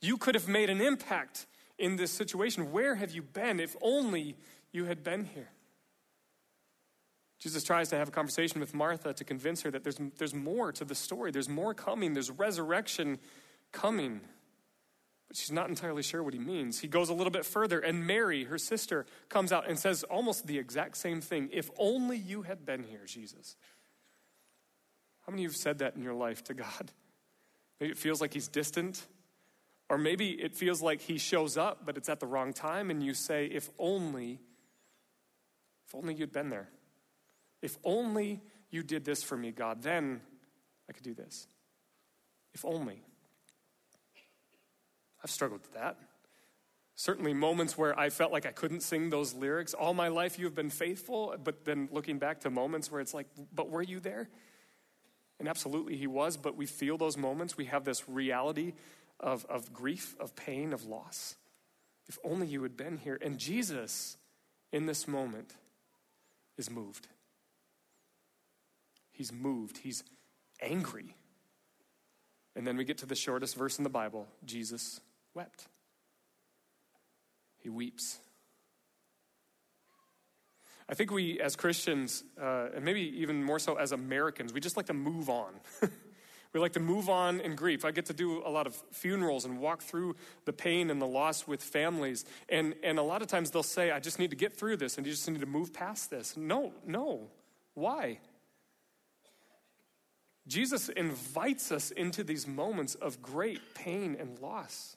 You 0.00 0.16
could 0.16 0.34
have 0.34 0.48
made 0.48 0.68
an 0.68 0.80
impact 0.80 1.46
in 1.78 1.96
this 1.96 2.10
situation. 2.10 2.72
Where 2.72 2.96
have 2.96 3.12
you 3.12 3.22
been 3.22 3.60
if 3.60 3.76
only 3.80 4.36
you 4.72 4.84
had 4.86 5.04
been 5.04 5.24
here? 5.24 5.50
Jesus 7.38 7.62
tries 7.62 7.88
to 7.90 7.96
have 7.96 8.08
a 8.08 8.10
conversation 8.10 8.58
with 8.58 8.74
Martha 8.74 9.12
to 9.14 9.24
convince 9.24 9.62
her 9.62 9.70
that 9.70 9.84
there's, 9.84 9.98
there's 10.18 10.34
more 10.34 10.72
to 10.72 10.84
the 10.84 10.94
story. 10.94 11.30
There's 11.30 11.48
more 11.48 11.72
coming. 11.72 12.12
There's 12.12 12.30
resurrection 12.30 13.18
coming. 13.70 14.20
But 15.28 15.36
she's 15.36 15.52
not 15.52 15.68
entirely 15.68 16.02
sure 16.02 16.22
what 16.22 16.32
he 16.32 16.40
means. 16.40 16.80
He 16.80 16.88
goes 16.88 17.10
a 17.10 17.14
little 17.14 17.30
bit 17.30 17.44
further, 17.44 17.78
and 17.78 18.06
Mary, 18.06 18.44
her 18.44 18.58
sister, 18.58 19.06
comes 19.28 19.52
out 19.52 19.68
and 19.68 19.78
says 19.78 20.02
almost 20.04 20.46
the 20.48 20.58
exact 20.58 20.96
same 20.96 21.20
thing. 21.20 21.48
If 21.52 21.70
only 21.78 22.16
you 22.16 22.42
had 22.42 22.66
been 22.66 22.82
here, 22.82 23.04
Jesus. 23.06 23.54
How 25.28 25.32
many 25.32 25.42
of 25.44 25.50
you 25.50 25.50
have 25.50 25.56
said 25.56 25.78
that 25.80 25.94
in 25.94 26.02
your 26.02 26.14
life 26.14 26.42
to 26.44 26.54
God? 26.54 26.90
Maybe 27.78 27.92
it 27.92 27.98
feels 27.98 28.22
like 28.22 28.32
He's 28.32 28.48
distant, 28.48 29.04
or 29.90 29.98
maybe 29.98 30.30
it 30.30 30.56
feels 30.56 30.80
like 30.80 31.02
He 31.02 31.18
shows 31.18 31.58
up, 31.58 31.84
but 31.84 31.98
it's 31.98 32.08
at 32.08 32.18
the 32.18 32.26
wrong 32.26 32.54
time, 32.54 32.90
and 32.90 33.02
you 33.02 33.12
say, 33.12 33.44
If 33.44 33.68
only, 33.78 34.40
if 35.86 35.94
only 35.94 36.14
you'd 36.14 36.32
been 36.32 36.48
there. 36.48 36.70
If 37.60 37.76
only 37.84 38.40
you 38.70 38.82
did 38.82 39.04
this 39.04 39.22
for 39.22 39.36
me, 39.36 39.52
God, 39.52 39.82
then 39.82 40.22
I 40.88 40.94
could 40.94 41.04
do 41.04 41.12
this. 41.12 41.46
If 42.54 42.64
only. 42.64 43.02
I've 45.22 45.30
struggled 45.30 45.60
with 45.60 45.74
that. 45.74 45.98
Certainly, 46.94 47.34
moments 47.34 47.76
where 47.76 47.98
I 48.00 48.08
felt 48.08 48.32
like 48.32 48.46
I 48.46 48.52
couldn't 48.52 48.80
sing 48.80 49.10
those 49.10 49.34
lyrics. 49.34 49.74
All 49.74 49.92
my 49.92 50.08
life, 50.08 50.38
you 50.38 50.46
have 50.46 50.54
been 50.54 50.70
faithful, 50.70 51.34
but 51.44 51.66
then 51.66 51.90
looking 51.92 52.18
back 52.18 52.40
to 52.40 52.50
moments 52.50 52.90
where 52.90 53.02
it's 53.02 53.12
like, 53.12 53.26
but 53.54 53.68
were 53.68 53.82
you 53.82 54.00
there? 54.00 54.30
And 55.38 55.48
absolutely, 55.48 55.96
he 55.96 56.06
was, 56.06 56.36
but 56.36 56.56
we 56.56 56.66
feel 56.66 56.98
those 56.98 57.16
moments. 57.16 57.56
We 57.56 57.66
have 57.66 57.84
this 57.84 58.08
reality 58.08 58.72
of, 59.20 59.44
of 59.46 59.72
grief, 59.72 60.16
of 60.18 60.34
pain, 60.34 60.72
of 60.72 60.84
loss. 60.84 61.36
If 62.08 62.18
only 62.24 62.46
you 62.46 62.62
had 62.62 62.76
been 62.76 62.96
here. 62.96 63.18
And 63.20 63.38
Jesus, 63.38 64.16
in 64.72 64.86
this 64.86 65.06
moment, 65.06 65.54
is 66.56 66.70
moved. 66.70 67.06
He's 69.12 69.32
moved. 69.32 69.78
He's 69.78 70.02
angry. 70.60 71.14
And 72.56 72.66
then 72.66 72.76
we 72.76 72.84
get 72.84 72.98
to 72.98 73.06
the 73.06 73.14
shortest 73.14 73.54
verse 73.54 73.78
in 73.78 73.84
the 73.84 73.90
Bible 73.90 74.26
Jesus 74.44 75.00
wept. 75.34 75.66
He 77.58 77.68
weeps. 77.68 78.18
I 80.88 80.94
think 80.94 81.10
we, 81.10 81.38
as 81.40 81.54
Christians, 81.54 82.24
uh, 82.40 82.68
and 82.74 82.84
maybe 82.84 83.02
even 83.20 83.44
more 83.44 83.58
so 83.58 83.74
as 83.74 83.92
Americans, 83.92 84.52
we 84.52 84.60
just 84.60 84.76
like 84.76 84.86
to 84.86 84.94
move 84.94 85.28
on. 85.28 85.52
we 86.52 86.60
like 86.60 86.72
to 86.72 86.80
move 86.80 87.10
on 87.10 87.40
in 87.40 87.56
grief. 87.56 87.84
I 87.84 87.90
get 87.90 88.06
to 88.06 88.14
do 88.14 88.42
a 88.44 88.48
lot 88.48 88.66
of 88.66 88.74
funerals 88.92 89.44
and 89.44 89.60
walk 89.60 89.82
through 89.82 90.16
the 90.46 90.52
pain 90.52 90.90
and 90.90 91.00
the 91.00 91.06
loss 91.06 91.46
with 91.46 91.62
families. 91.62 92.24
And, 92.48 92.74
and 92.82 92.98
a 92.98 93.02
lot 93.02 93.20
of 93.20 93.28
times 93.28 93.50
they'll 93.50 93.62
say, 93.62 93.90
I 93.90 94.00
just 94.00 94.18
need 94.18 94.30
to 94.30 94.36
get 94.36 94.56
through 94.56 94.78
this 94.78 94.96
and 94.96 95.06
you 95.06 95.12
just 95.12 95.28
need 95.28 95.40
to 95.40 95.46
move 95.46 95.74
past 95.74 96.10
this. 96.10 96.36
No, 96.36 96.72
no. 96.86 97.28
Why? 97.74 98.20
Jesus 100.46 100.88
invites 100.88 101.70
us 101.70 101.90
into 101.90 102.24
these 102.24 102.46
moments 102.46 102.94
of 102.94 103.20
great 103.20 103.60
pain 103.74 104.16
and 104.18 104.38
loss. 104.38 104.96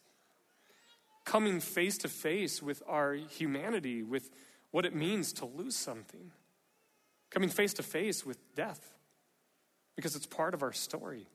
Coming 1.26 1.60
face 1.60 1.98
to 2.00 2.08
face 2.08 2.64
with 2.64 2.82
our 2.88 3.14
humanity, 3.14 4.02
with 4.02 4.30
what 4.72 4.86
it 4.86 4.96
means 4.96 5.34
to 5.34 5.46
lose 5.46 5.76
something. 5.76 6.32
Coming 7.30 7.50
face 7.50 7.74
to 7.76 7.84
face 7.84 8.26
with 8.26 8.38
death, 8.56 8.94
because 9.96 10.16
it's 10.16 10.26
part 10.26 10.54
of 10.54 10.64
our 10.64 10.74
story. 10.74 11.28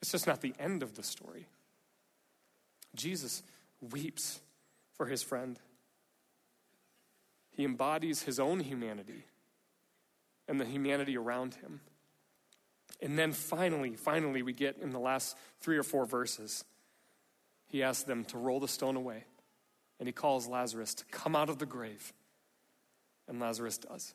It's 0.00 0.12
just 0.12 0.26
not 0.26 0.42
the 0.42 0.54
end 0.58 0.82
of 0.82 0.94
the 0.94 1.02
story. 1.02 1.48
Jesus 2.94 3.42
weeps 3.80 4.40
for 4.96 5.06
his 5.06 5.22
friend. 5.22 5.58
He 7.50 7.64
embodies 7.64 8.22
his 8.22 8.38
own 8.38 8.60
humanity 8.60 9.24
and 10.48 10.60
the 10.60 10.64
humanity 10.64 11.16
around 11.16 11.54
him. 11.54 11.80
And 13.00 13.18
then 13.18 13.32
finally, 13.32 13.96
finally, 13.96 14.42
we 14.42 14.52
get 14.52 14.76
in 14.78 14.90
the 14.90 14.98
last 14.98 15.36
three 15.60 15.76
or 15.76 15.82
four 15.82 16.06
verses, 16.06 16.64
he 17.66 17.82
asks 17.82 18.04
them 18.04 18.24
to 18.26 18.38
roll 18.38 18.60
the 18.60 18.68
stone 18.68 18.96
away. 18.96 19.24
And 20.04 20.08
he 20.10 20.12
calls 20.12 20.46
Lazarus 20.46 20.92
to 20.96 21.04
come 21.06 21.34
out 21.34 21.48
of 21.48 21.58
the 21.58 21.64
grave. 21.64 22.12
And 23.26 23.40
Lazarus 23.40 23.78
does. 23.78 24.12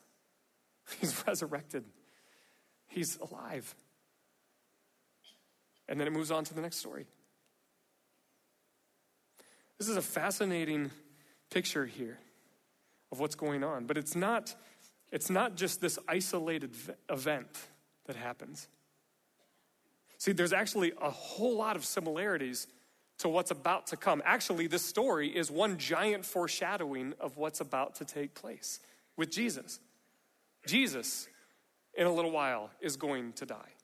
He's 1.00 1.24
resurrected, 1.26 1.84
he's 2.86 3.18
alive. 3.18 3.74
And 5.88 5.98
then 5.98 6.06
it 6.06 6.12
moves 6.12 6.30
on 6.30 6.44
to 6.44 6.54
the 6.54 6.60
next 6.60 6.76
story. 6.76 7.06
This 9.78 9.88
is 9.88 9.96
a 9.96 10.02
fascinating 10.02 10.92
picture 11.50 11.86
here 11.86 12.18
of 13.10 13.18
what's 13.18 13.34
going 13.34 13.64
on, 13.64 13.86
but 13.86 13.98
it's 13.98 14.14
not, 14.14 14.54
it's 15.10 15.28
not 15.28 15.56
just 15.56 15.80
this 15.80 15.98
isolated 16.06 16.72
event 17.08 17.48
that 18.06 18.14
happens. 18.14 18.68
See, 20.18 20.30
there's 20.30 20.52
actually 20.52 20.92
a 21.02 21.10
whole 21.10 21.56
lot 21.56 21.74
of 21.74 21.84
similarities 21.84 22.68
to 23.20 23.28
what's 23.28 23.50
about 23.50 23.86
to 23.88 23.96
come. 23.96 24.22
Actually, 24.24 24.66
this 24.66 24.84
story 24.84 25.28
is 25.28 25.50
one 25.50 25.76
giant 25.76 26.24
foreshadowing 26.24 27.12
of 27.20 27.36
what's 27.36 27.60
about 27.60 27.94
to 27.96 28.04
take 28.04 28.34
place 28.34 28.80
with 29.16 29.30
Jesus. 29.30 29.78
Jesus, 30.66 31.28
in 31.94 32.06
a 32.06 32.12
little 32.12 32.30
while, 32.30 32.70
is 32.80 32.96
going 32.96 33.34
to 33.34 33.44
die. 33.44 33.74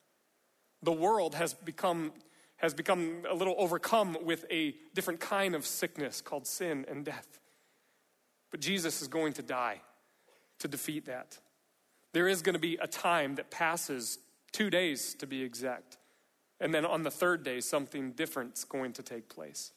The 0.83 0.93
world 0.93 1.35
has 1.35 1.53
become, 1.53 2.13
has 2.57 2.73
become 2.73 3.25
a 3.29 3.35
little 3.35 3.55
overcome 3.59 4.17
with 4.23 4.47
a 4.51 4.75
different 4.95 5.21
kind 5.21 5.55
of 5.55 5.67
sickness 5.67 6.23
called 6.23 6.47
sin 6.47 6.87
and 6.89 7.05
death. 7.05 7.39
But 8.51 8.61
Jesus 8.61 9.03
is 9.03 9.09
going 9.09 9.35
to 9.35 9.43
die 9.43 9.83
to 10.61 10.69
defeat 10.69 11.05
that. 11.07 11.39
There 12.15 12.27
is 12.27 12.41
going 12.41 12.55
to 12.55 12.59
be 12.59 12.79
a 12.81 12.87
time 12.87 13.35
that 13.35 13.51
passes, 13.51 14.19
two 14.53 14.71
days 14.71 15.15
to 15.17 15.27
be 15.27 15.43
exact, 15.43 15.99
and 16.61 16.75
then 16.75 16.85
on 16.87 17.03
the 17.03 17.11
third 17.11 17.43
day, 17.43 17.61
something 17.61 18.13
different's 18.13 18.65
going 18.65 18.93
to 18.95 19.03
take 19.03 19.29
place. 19.29 19.73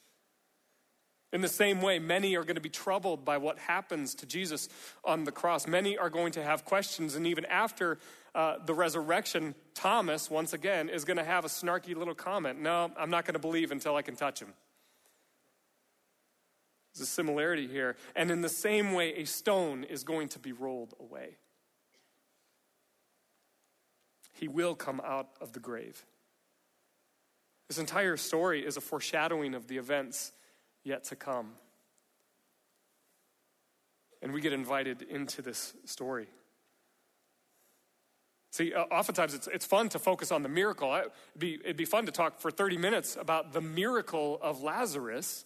In 1.32 1.42
the 1.42 1.48
same 1.48 1.82
way, 1.82 2.00
many 2.00 2.36
are 2.36 2.44
going 2.44 2.56
to 2.56 2.62
be 2.62 2.70
troubled 2.70 3.24
by 3.24 3.38
what 3.38 3.60
happens 3.60 4.16
to 4.16 4.26
Jesus 4.26 4.68
on 5.04 5.26
the 5.26 5.32
cross. 5.32 5.68
Many 5.68 5.96
are 5.96 6.10
going 6.10 6.32
to 6.34 6.44
have 6.44 6.66
questions, 6.66 7.16
and 7.16 7.28
even 7.28 7.46
after 7.46 8.00
uh, 8.34 8.56
the 8.66 8.74
resurrection, 8.74 9.54
Thomas, 9.76 10.32
once 10.32 10.54
again, 10.54 10.90
is 10.90 11.06
going 11.06 11.18
to 11.18 11.24
have 11.24 11.46
a 11.46 11.48
snarky 11.48 11.96
little 11.96 12.16
comment 12.16 12.60
No, 12.60 12.92
I'm 12.98 13.10
not 13.10 13.26
going 13.26 13.34
to 13.34 13.40
believe 13.40 13.72
until 13.72 13.96
I 13.96 14.02
can 14.02 14.16
touch 14.16 14.42
him. 14.42 14.54
There's 16.94 17.08
a 17.08 17.12
similarity 17.12 17.68
here. 17.68 17.96
And 18.16 18.32
in 18.32 18.42
the 18.42 18.50
same 18.50 18.94
way, 18.94 19.14
a 19.14 19.26
stone 19.26 19.84
is 19.84 20.04
going 20.04 20.30
to 20.30 20.40
be 20.40 20.52
rolled 20.52 20.96
away. 21.00 21.38
He 24.34 24.48
will 24.48 24.74
come 24.74 25.02
out 25.06 25.30
of 25.40 25.54
the 25.54 25.60
grave. 25.60 26.06
This 27.70 27.78
entire 27.78 28.18
story 28.18 28.66
is 28.66 28.78
a 28.78 28.82
foreshadowing 28.82 29.54
of 29.54 29.68
the 29.68 29.78
events 29.78 30.32
yet 30.84 31.06
to 31.06 31.16
come. 31.16 31.52
And 34.22 34.34
we 34.34 34.42
get 34.42 34.54
invited 34.54 35.04
into 35.04 35.42
this 35.42 35.74
story. 35.86 36.28
See, 38.52 38.74
uh, 38.74 38.82
oftentimes 38.86 39.36
it's, 39.36 39.48
it's 39.48 39.66
fun 39.66 39.90
to 39.90 40.00
focus 40.00 40.32
on 40.32 40.42
the 40.42 40.50
miracle. 40.50 40.94
It'd 40.96 41.12
be, 41.38 41.54
it'd 41.64 41.78
be 41.78 41.86
fun 41.86 42.08
to 42.08 42.12
talk 42.12 42.40
for 42.40 42.50
30 42.50 42.78
minutes 42.78 43.16
about 43.16 43.54
the 43.54 43.62
miracle 43.62 44.40
of 44.42 44.64
Lazarus, 44.64 45.46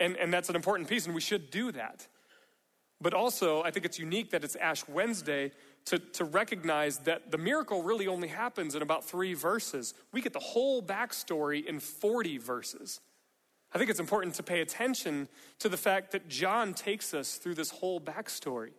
and, 0.00 0.16
and 0.16 0.32
that's 0.32 0.48
an 0.48 0.56
important 0.56 0.88
piece, 0.88 1.04
and 1.04 1.14
we 1.14 1.20
should 1.20 1.50
do 1.50 1.70
that. 1.72 2.06
But 3.00 3.12
also, 3.12 3.62
I 3.62 3.70
think 3.70 3.84
it's 3.84 3.98
unique 3.98 4.30
that 4.30 4.42
it's 4.42 4.56
Ash 4.56 4.88
Wednesday 4.88 5.52
to, 5.88 5.98
to 5.98 6.24
recognize 6.24 6.98
that 6.98 7.30
the 7.30 7.38
miracle 7.38 7.82
really 7.82 8.06
only 8.06 8.28
happens 8.28 8.74
in 8.74 8.82
about 8.82 9.06
three 9.06 9.32
verses. 9.32 9.94
We 10.12 10.20
get 10.20 10.34
the 10.34 10.38
whole 10.38 10.82
backstory 10.82 11.64
in 11.64 11.80
40 11.80 12.36
verses. 12.36 13.00
I 13.72 13.78
think 13.78 13.88
it's 13.88 14.00
important 14.00 14.34
to 14.34 14.42
pay 14.42 14.60
attention 14.60 15.28
to 15.60 15.68
the 15.70 15.78
fact 15.78 16.12
that 16.12 16.28
John 16.28 16.74
takes 16.74 17.14
us 17.14 17.36
through 17.36 17.54
this 17.54 17.70
whole 17.70 18.00
backstory. 18.02 18.72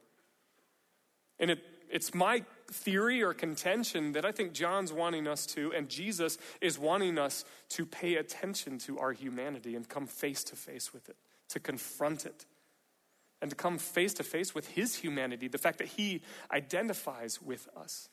And 1.39 1.49
it, 1.49 1.63
it's 1.89 2.13
my 2.13 2.43
theory 2.67 3.23
or 3.23 3.33
contention 3.33 4.11
that 4.11 4.23
I 4.23 4.31
think 4.31 4.53
John's 4.53 4.93
wanting 4.93 5.27
us 5.27 5.47
to, 5.47 5.73
and 5.73 5.89
Jesus 5.89 6.37
is 6.61 6.77
wanting 6.77 7.17
us 7.17 7.43
to 7.69 7.87
pay 7.87 8.15
attention 8.17 8.77
to 8.79 8.99
our 8.99 9.13
humanity 9.13 9.75
and 9.75 9.89
come 9.89 10.05
face 10.05 10.43
to 10.45 10.55
face 10.55 10.93
with 10.93 11.09
it, 11.09 11.17
to 11.49 11.59
confront 11.59 12.27
it 12.27 12.45
and 13.41 13.49
to 13.49 13.55
come 13.55 13.77
face 13.77 14.13
to 14.15 14.23
face 14.23 14.53
with 14.53 14.69
his 14.69 14.95
humanity, 14.95 15.47
the 15.47 15.57
fact 15.57 15.77
that 15.77 15.87
he 15.87 16.21
identifies 16.51 17.41
with 17.41 17.67
us. 17.75 18.09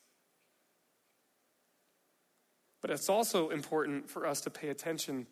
But 2.80 2.90
it's 2.90 3.09
also 3.09 3.49
important 3.49 4.09
for 4.09 4.26
us 4.26 4.40
to 4.42 4.50
pay 4.50 4.68
attention 4.68 5.26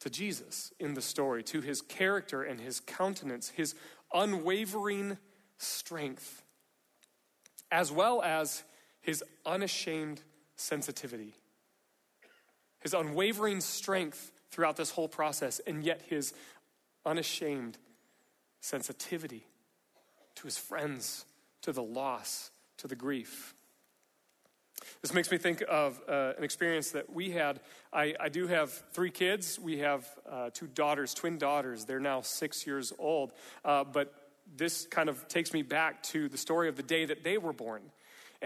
to 0.00 0.10
Jesus 0.10 0.72
in 0.80 0.94
the 0.94 1.02
story, 1.02 1.42
to 1.44 1.60
his 1.60 1.80
character 1.80 2.42
and 2.42 2.60
his 2.60 2.80
countenance, 2.80 3.50
his 3.50 3.74
unwavering 4.12 5.18
strength, 5.58 6.42
as 7.70 7.92
well 7.92 8.22
as 8.22 8.64
his 9.00 9.22
unashamed 9.44 10.22
sensitivity. 10.56 11.34
His 12.80 12.94
unwavering 12.94 13.60
strength 13.60 14.32
throughout 14.50 14.76
this 14.76 14.90
whole 14.90 15.08
process, 15.08 15.60
and 15.66 15.84
yet 15.84 16.02
his 16.08 16.34
unashamed 17.04 17.78
sensitivity 18.60 19.46
to 20.36 20.44
his 20.44 20.58
friends, 20.58 21.24
to 21.62 21.72
the 21.72 21.82
loss, 21.82 22.50
to 22.78 22.88
the 22.88 22.96
grief. 22.96 23.54
This 25.02 25.14
makes 25.14 25.30
me 25.30 25.38
think 25.38 25.62
of 25.68 26.00
uh, 26.08 26.32
an 26.36 26.44
experience 26.44 26.90
that 26.90 27.12
we 27.12 27.30
had. 27.30 27.60
I, 27.92 28.14
I, 28.20 28.28
do 28.28 28.46
have 28.46 28.70
three 28.92 29.10
kids. 29.10 29.58
We 29.58 29.78
have 29.78 30.06
uh, 30.30 30.50
two 30.52 30.66
daughters, 30.66 31.14
twin 31.14 31.38
daughters. 31.38 31.84
They're 31.84 31.98
now 31.98 32.20
six 32.20 32.66
years 32.66 32.92
old. 32.98 33.32
Uh, 33.64 33.84
but 33.84 34.12
this 34.54 34.86
kind 34.86 35.08
of 35.08 35.26
takes 35.28 35.52
me 35.52 35.62
back 35.62 36.02
to 36.04 36.28
the 36.28 36.38
story 36.38 36.68
of 36.68 36.76
the 36.76 36.82
day 36.82 37.06
that 37.06 37.24
they 37.24 37.38
were 37.38 37.52
born. 37.52 37.82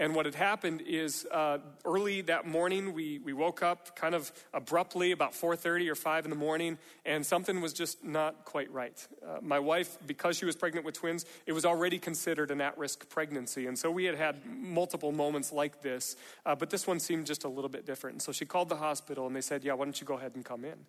And 0.01 0.15
what 0.15 0.25
had 0.25 0.33
happened 0.33 0.81
is 0.81 1.27
uh, 1.31 1.59
early 1.85 2.21
that 2.21 2.47
morning, 2.47 2.93
we, 2.93 3.19
we 3.19 3.33
woke 3.33 3.61
up 3.61 3.95
kind 3.95 4.15
of 4.15 4.31
abruptly 4.51 5.11
about 5.11 5.33
4.30 5.33 5.91
or 5.91 5.93
5 5.93 6.25
in 6.25 6.31
the 6.31 6.35
morning, 6.35 6.79
and 7.05 7.23
something 7.23 7.61
was 7.61 7.71
just 7.71 8.03
not 8.03 8.43
quite 8.43 8.71
right. 8.73 9.07
Uh, 9.23 9.37
my 9.43 9.59
wife, 9.59 9.99
because 10.07 10.39
she 10.39 10.45
was 10.45 10.55
pregnant 10.55 10.87
with 10.87 10.95
twins, 10.95 11.25
it 11.45 11.51
was 11.51 11.65
already 11.65 11.99
considered 11.99 12.49
an 12.49 12.61
at-risk 12.61 13.09
pregnancy. 13.09 13.67
And 13.67 13.77
so 13.77 13.91
we 13.91 14.05
had 14.05 14.15
had 14.15 14.43
multiple 14.47 15.11
moments 15.11 15.51
like 15.51 15.83
this, 15.83 16.15
uh, 16.47 16.55
but 16.55 16.71
this 16.71 16.87
one 16.87 16.99
seemed 16.99 17.27
just 17.27 17.43
a 17.43 17.47
little 17.47 17.69
bit 17.69 17.85
different. 17.85 18.15
And 18.15 18.21
so 18.23 18.31
she 18.31 18.43
called 18.43 18.69
the 18.69 18.77
hospital, 18.77 19.27
and 19.27 19.35
they 19.35 19.41
said, 19.41 19.63
yeah, 19.63 19.73
why 19.73 19.85
don't 19.85 20.01
you 20.01 20.07
go 20.07 20.15
ahead 20.15 20.31
and 20.33 20.43
come 20.43 20.65
in? 20.65 20.79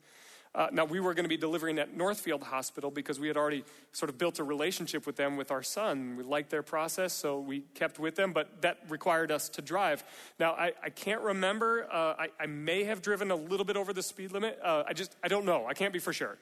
Uh, 0.54 0.66
now, 0.70 0.84
we 0.84 1.00
were 1.00 1.14
going 1.14 1.24
to 1.24 1.30
be 1.30 1.36
delivering 1.38 1.78
at 1.78 1.96
Northfield 1.96 2.42
Hospital 2.42 2.90
because 2.90 3.18
we 3.18 3.26
had 3.26 3.38
already 3.38 3.64
sort 3.92 4.10
of 4.10 4.18
built 4.18 4.38
a 4.38 4.44
relationship 4.44 5.06
with 5.06 5.16
them 5.16 5.36
with 5.38 5.50
our 5.50 5.62
son. 5.62 6.14
We 6.16 6.24
liked 6.24 6.50
their 6.50 6.62
process, 6.62 7.14
so 7.14 7.40
we 7.40 7.60
kept 7.74 7.98
with 7.98 8.16
them, 8.16 8.34
but 8.34 8.60
that 8.60 8.78
required 8.90 9.32
us 9.32 9.48
to 9.50 9.62
drive. 9.62 10.04
Now, 10.38 10.52
I, 10.52 10.72
I 10.82 10.90
can't 10.90 11.22
remember. 11.22 11.88
Uh, 11.90 12.14
I, 12.18 12.28
I, 12.38 12.46
may 12.46 12.84
have 12.84 13.00
driven 13.00 13.30
a 13.30 13.36
little 13.36 13.64
bit 13.64 13.78
over 13.78 13.94
the 13.94 14.02
speed 14.02 14.32
limit. 14.32 14.58
Uh, 14.62 14.82
I 14.86 14.92
just, 14.92 15.16
I 15.24 15.28
don't 15.28 15.46
know. 15.46 15.66
I 15.66 15.72
can't 15.72 15.92
be 15.92 15.98
for 15.98 16.12
sure. 16.12 16.36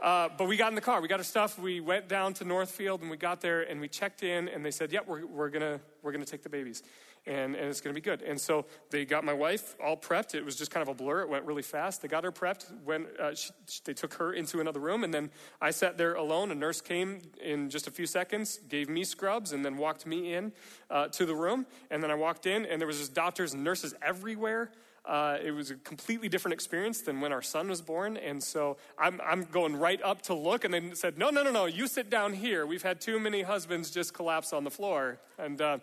Uh, 0.00 0.28
but 0.36 0.48
we 0.48 0.56
got 0.56 0.70
in 0.70 0.74
the 0.74 0.80
car. 0.80 1.00
We 1.00 1.08
got 1.08 1.20
our 1.20 1.24
stuff. 1.24 1.58
We 1.58 1.80
went 1.80 2.08
down 2.08 2.34
to 2.34 2.44
Northfield 2.44 3.00
and 3.00 3.10
we 3.10 3.16
got 3.16 3.40
there 3.40 3.62
and 3.62 3.80
we 3.80 3.88
checked 3.88 4.22
in 4.22 4.48
and 4.48 4.64
they 4.64 4.70
said, 4.70 4.92
"Yep, 4.92 5.06
we're, 5.06 5.24
we're 5.24 5.48
gonna 5.48 5.80
we're 6.02 6.12
gonna 6.12 6.26
take 6.26 6.42
the 6.42 6.50
babies." 6.50 6.82
And, 7.26 7.56
and 7.56 7.68
it's 7.68 7.80
going 7.80 7.94
to 7.94 8.00
be 8.00 8.04
good. 8.04 8.22
And 8.22 8.40
so 8.40 8.66
they 8.90 9.04
got 9.04 9.24
my 9.24 9.32
wife 9.32 9.74
all 9.82 9.96
prepped. 9.96 10.34
It 10.34 10.44
was 10.44 10.56
just 10.56 10.70
kind 10.70 10.82
of 10.82 10.88
a 10.88 10.94
blur. 10.94 11.22
It 11.22 11.28
went 11.28 11.44
really 11.44 11.62
fast. 11.62 12.02
They 12.02 12.08
got 12.08 12.24
her 12.24 12.32
prepped. 12.32 12.72
When 12.84 13.06
uh, 13.20 13.34
she, 13.34 13.50
they 13.84 13.94
took 13.94 14.14
her 14.14 14.32
into 14.32 14.60
another 14.60 14.80
room, 14.80 15.04
and 15.04 15.12
then 15.12 15.30
I 15.60 15.70
sat 15.70 15.98
there 15.98 16.14
alone. 16.14 16.50
A 16.50 16.54
nurse 16.54 16.80
came 16.80 17.20
in 17.42 17.68
just 17.68 17.86
a 17.86 17.90
few 17.90 18.06
seconds, 18.06 18.60
gave 18.68 18.88
me 18.88 19.04
scrubs, 19.04 19.52
and 19.52 19.64
then 19.64 19.76
walked 19.76 20.06
me 20.06 20.34
in 20.34 20.52
uh, 20.90 21.08
to 21.08 21.26
the 21.26 21.34
room. 21.34 21.66
And 21.90 22.02
then 22.02 22.10
I 22.10 22.14
walked 22.14 22.46
in, 22.46 22.64
and 22.64 22.80
there 22.80 22.86
was 22.86 22.98
just 22.98 23.14
doctors 23.14 23.54
and 23.54 23.64
nurses 23.64 23.94
everywhere. 24.02 24.70
Uh, 25.04 25.38
it 25.40 25.52
was 25.52 25.70
a 25.70 25.76
completely 25.76 26.28
different 26.28 26.52
experience 26.52 27.00
than 27.00 27.20
when 27.20 27.32
our 27.32 27.42
son 27.42 27.68
was 27.68 27.80
born. 27.80 28.16
And 28.16 28.42
so 28.42 28.76
I'm, 28.98 29.20
I'm 29.24 29.44
going 29.44 29.76
right 29.76 30.02
up 30.02 30.22
to 30.22 30.34
look, 30.34 30.64
and 30.64 30.74
they 30.74 30.94
said, 30.94 31.16
No, 31.16 31.30
no, 31.30 31.44
no, 31.44 31.52
no, 31.52 31.66
you 31.66 31.86
sit 31.86 32.10
down 32.10 32.32
here. 32.32 32.66
We've 32.66 32.82
had 32.82 33.00
too 33.00 33.20
many 33.20 33.42
husbands 33.42 33.90
just 33.90 34.14
collapse 34.14 34.52
on 34.52 34.64
the 34.64 34.70
floor. 34.70 35.20
And 35.38 35.60
uh, 35.60 35.78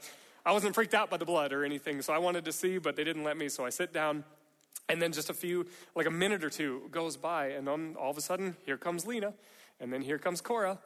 I 0.45 0.51
wasn't 0.51 0.75
freaked 0.75 0.93
out 0.93 1.09
by 1.09 1.17
the 1.17 1.25
blood 1.25 1.53
or 1.53 1.63
anything, 1.63 2.01
so 2.01 2.13
I 2.13 2.17
wanted 2.17 2.45
to 2.45 2.51
see, 2.51 2.77
but 2.77 2.95
they 2.95 3.03
didn't 3.03 3.23
let 3.23 3.38
me. 3.38 3.50
So 3.50 3.65
I 3.65 3.69
sit 3.69 3.93
down, 3.93 4.23
and 4.89 5.01
then 5.01 5.12
just 5.12 5.29
a 5.29 5.33
few, 5.33 5.65
like 5.95 6.05
a 6.05 6.12
minute 6.12 6.43
or 6.43 6.50
two 6.50 6.89
goes 6.91 7.15
by, 7.15 7.47
and 7.47 7.67
then 7.67 7.95
all 7.97 8.12
of 8.12 8.17
a 8.17 8.21
sudden, 8.21 8.57
here 8.65 8.77
comes 8.77 9.05
Lena, 9.05 9.33
and 9.79 9.91
then 9.91 10.01
here 10.01 10.17
comes 10.17 10.41
Cora. 10.41 10.79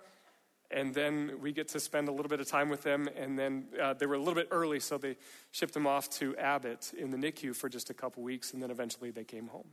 And 0.69 0.93
then 0.93 1.39
we 1.41 1.53
get 1.53 1.69
to 1.69 1.79
spend 1.79 2.09
a 2.09 2.11
little 2.11 2.27
bit 2.27 2.41
of 2.41 2.47
time 2.47 2.69
with 2.69 2.83
them. 2.83 3.07
And 3.15 3.39
then 3.39 3.67
uh, 3.81 3.93
they 3.93 4.05
were 4.05 4.15
a 4.15 4.19
little 4.19 4.35
bit 4.35 4.49
early, 4.51 4.79
so 4.81 4.97
they 4.97 5.15
shipped 5.51 5.73
them 5.73 5.87
off 5.87 6.09
to 6.19 6.35
Abbott 6.35 6.91
in 6.97 7.09
the 7.09 7.17
NICU 7.17 7.55
for 7.55 7.69
just 7.69 7.89
a 7.89 7.93
couple 7.93 8.21
weeks. 8.21 8.51
And 8.51 8.61
then 8.61 8.69
eventually 8.69 9.11
they 9.11 9.23
came 9.23 9.47
home. 9.47 9.69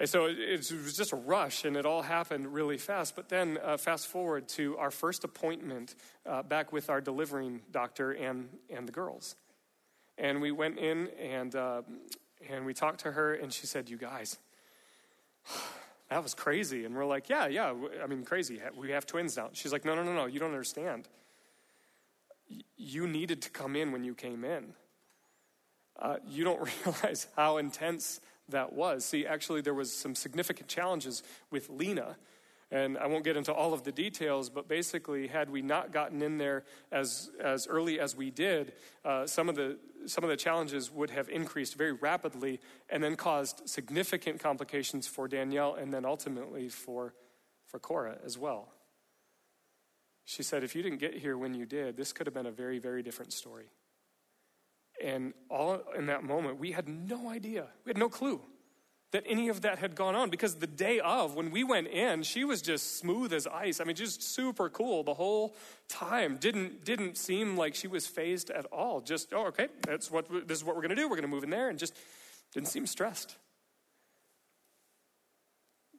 And 0.00 0.08
so 0.08 0.24
it, 0.24 0.56
was 0.72 0.96
just 0.96 1.12
a 1.12 1.16
rush, 1.16 1.66
and 1.66 1.76
it 1.76 1.84
all 1.84 2.00
happened 2.00 2.54
really 2.54 2.78
fast. 2.78 3.14
But 3.14 3.28
then, 3.28 3.58
uh, 3.62 3.76
fast 3.76 4.06
forward 4.06 4.48
to 4.48 4.78
our 4.78 4.90
first 4.90 5.24
appointment 5.24 5.94
uh, 6.24 6.42
back 6.42 6.72
with 6.72 6.88
our 6.88 7.02
delivering 7.02 7.60
doctor 7.70 8.12
and, 8.12 8.48
and 8.70 8.88
the 8.88 8.92
girls. 8.92 9.36
And 10.16 10.40
we 10.40 10.52
went 10.52 10.78
in 10.78 11.08
and, 11.20 11.54
uh, 11.54 11.82
and 12.48 12.64
we 12.64 12.72
talked 12.72 13.00
to 13.00 13.12
her, 13.12 13.34
and 13.34 13.52
she 13.52 13.66
said, 13.66 13.90
You 13.90 13.98
guys, 13.98 14.38
that 16.08 16.22
was 16.22 16.32
crazy. 16.32 16.86
And 16.86 16.96
we're 16.96 17.04
like, 17.04 17.28
Yeah, 17.28 17.48
yeah, 17.48 17.74
I 18.02 18.06
mean, 18.06 18.24
crazy. 18.24 18.58
We 18.74 18.92
have 18.92 19.04
twins 19.04 19.36
now. 19.36 19.50
She's 19.52 19.72
like, 19.72 19.84
No, 19.84 19.94
no, 19.94 20.02
no, 20.02 20.14
no, 20.14 20.24
you 20.24 20.40
don't 20.40 20.52
understand. 20.52 21.10
You 22.78 23.06
needed 23.06 23.42
to 23.42 23.50
come 23.50 23.76
in 23.76 23.92
when 23.92 24.02
you 24.02 24.14
came 24.14 24.44
in. 24.44 24.72
Uh, 25.98 26.16
you 26.26 26.42
don't 26.42 26.66
realize 26.86 27.26
how 27.36 27.58
intense 27.58 28.22
that 28.50 28.72
was. 28.72 29.04
See, 29.04 29.26
actually, 29.26 29.60
there 29.60 29.74
was 29.74 29.92
some 29.92 30.14
significant 30.14 30.68
challenges 30.68 31.22
with 31.50 31.68
Lena. 31.70 32.16
And 32.72 32.96
I 32.98 33.08
won't 33.08 33.24
get 33.24 33.36
into 33.36 33.52
all 33.52 33.72
of 33.72 33.82
the 33.82 33.90
details, 33.90 34.48
but 34.48 34.68
basically, 34.68 35.26
had 35.26 35.50
we 35.50 35.60
not 35.60 35.92
gotten 35.92 36.22
in 36.22 36.38
there 36.38 36.62
as, 36.92 37.30
as 37.40 37.66
early 37.66 37.98
as 37.98 38.14
we 38.14 38.30
did, 38.30 38.72
uh, 39.04 39.26
some, 39.26 39.48
of 39.48 39.56
the, 39.56 39.76
some 40.06 40.22
of 40.22 40.30
the 40.30 40.36
challenges 40.36 40.88
would 40.92 41.10
have 41.10 41.28
increased 41.28 41.76
very 41.76 41.92
rapidly 41.92 42.60
and 42.88 43.02
then 43.02 43.16
caused 43.16 43.68
significant 43.68 44.38
complications 44.38 45.08
for 45.08 45.26
Danielle 45.26 45.74
and 45.74 45.92
then 45.92 46.04
ultimately 46.04 46.68
for, 46.68 47.12
for 47.66 47.80
Cora 47.80 48.18
as 48.24 48.38
well. 48.38 48.68
She 50.24 50.44
said, 50.44 50.62
if 50.62 50.76
you 50.76 50.82
didn't 50.82 51.00
get 51.00 51.14
here 51.14 51.36
when 51.36 51.54
you 51.54 51.66
did, 51.66 51.96
this 51.96 52.12
could 52.12 52.28
have 52.28 52.34
been 52.34 52.46
a 52.46 52.52
very, 52.52 52.78
very 52.78 53.02
different 53.02 53.32
story. 53.32 53.66
And 55.02 55.32
all 55.48 55.80
in 55.96 56.06
that 56.06 56.24
moment, 56.24 56.58
we 56.58 56.72
had 56.72 56.88
no 56.88 57.28
idea. 57.28 57.66
We 57.84 57.90
had 57.90 57.98
no 57.98 58.08
clue 58.08 58.40
that 59.12 59.24
any 59.26 59.48
of 59.48 59.62
that 59.62 59.78
had 59.78 59.96
gone 59.96 60.14
on 60.14 60.30
because 60.30 60.56
the 60.56 60.66
day 60.66 61.00
of, 61.00 61.34
when 61.34 61.50
we 61.50 61.64
went 61.64 61.88
in, 61.88 62.22
she 62.22 62.44
was 62.44 62.62
just 62.62 62.98
smooth 62.98 63.32
as 63.32 63.46
ice. 63.46 63.80
I 63.80 63.84
mean, 63.84 63.96
just 63.96 64.22
super 64.22 64.68
cool 64.68 65.02
the 65.02 65.14
whole 65.14 65.56
time. 65.88 66.36
Didn't, 66.36 66.84
didn't 66.84 67.16
seem 67.16 67.56
like 67.56 67.74
she 67.74 67.88
was 67.88 68.06
phased 68.06 68.50
at 68.50 68.66
all. 68.66 69.00
Just, 69.00 69.32
oh, 69.32 69.46
okay, 69.46 69.68
that's 69.84 70.10
what, 70.10 70.28
this 70.46 70.58
is 70.58 70.64
what 70.64 70.76
we're 70.76 70.82
going 70.82 70.94
to 70.94 70.96
do. 70.96 71.08
We're 71.08 71.16
going 71.16 71.22
to 71.22 71.28
move 71.28 71.44
in 71.44 71.50
there 71.50 71.68
and 71.68 71.78
just 71.78 71.96
didn't 72.52 72.68
seem 72.68 72.86
stressed. 72.86 73.36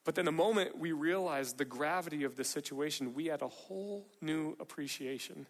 But 0.03 0.15
then 0.15 0.25
the 0.25 0.31
moment 0.31 0.77
we 0.77 0.93
realized 0.93 1.57
the 1.57 1.65
gravity 1.65 2.23
of 2.23 2.35
the 2.35 2.43
situation, 2.43 3.13
we 3.13 3.25
had 3.25 3.41
a 3.41 3.47
whole 3.47 4.07
new 4.21 4.55
appreciation 4.59 5.45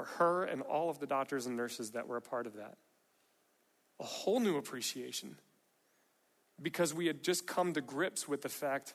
for 0.00 0.24
her 0.24 0.44
and 0.44 0.62
all 0.62 0.88
of 0.88 0.98
the 0.98 1.06
doctors 1.06 1.44
and 1.46 1.56
nurses 1.56 1.90
that 1.90 2.08
were 2.08 2.16
a 2.16 2.22
part 2.22 2.46
of 2.46 2.54
that. 2.56 2.78
A 3.98 4.04
whole 4.04 4.40
new 4.40 4.56
appreciation 4.56 5.36
because 6.60 6.94
we 6.94 7.06
had 7.06 7.22
just 7.22 7.46
come 7.46 7.74
to 7.74 7.82
grips 7.82 8.26
with 8.26 8.40
the 8.40 8.48
fact 8.48 8.94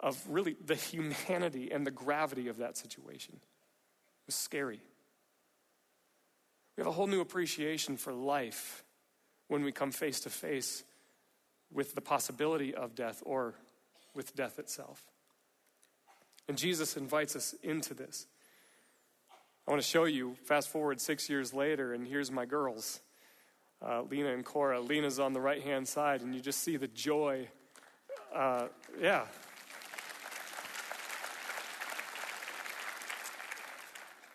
of 0.00 0.20
really 0.28 0.56
the 0.64 0.74
humanity 0.74 1.70
and 1.70 1.86
the 1.86 1.90
gravity 1.92 2.48
of 2.48 2.56
that 2.58 2.76
situation. 2.76 3.34
It 3.34 4.26
was 4.26 4.34
scary. 4.34 4.80
We 6.76 6.80
have 6.80 6.88
a 6.88 6.92
whole 6.92 7.06
new 7.06 7.20
appreciation 7.20 7.96
for 7.96 8.12
life 8.12 8.82
when 9.46 9.62
we 9.62 9.70
come 9.70 9.92
face 9.92 10.20
to 10.20 10.30
face 10.30 10.82
with 11.72 11.94
the 11.94 12.00
possibility 12.00 12.74
of 12.74 12.96
death 12.96 13.22
or 13.24 13.54
with 14.14 14.34
death 14.34 14.58
itself. 14.58 15.00
And 16.48 16.58
Jesus 16.58 16.96
invites 16.96 17.36
us 17.36 17.54
into 17.62 17.94
this. 17.94 18.26
I 19.70 19.72
want 19.72 19.84
to 19.84 19.88
show 19.88 20.02
you, 20.02 20.34
fast 20.46 20.68
forward 20.68 21.00
six 21.00 21.30
years 21.30 21.54
later, 21.54 21.94
and 21.94 22.04
here's 22.04 22.28
my 22.32 22.44
girls, 22.44 22.98
uh, 23.80 24.02
Lena 24.02 24.32
and 24.32 24.44
Cora. 24.44 24.80
Lena's 24.80 25.20
on 25.20 25.32
the 25.32 25.40
right 25.40 25.62
hand 25.62 25.86
side, 25.86 26.22
and 26.22 26.34
you 26.34 26.40
just 26.40 26.64
see 26.64 26.76
the 26.76 26.88
joy. 26.88 27.46
Uh, 28.34 28.66
yeah. 29.00 29.26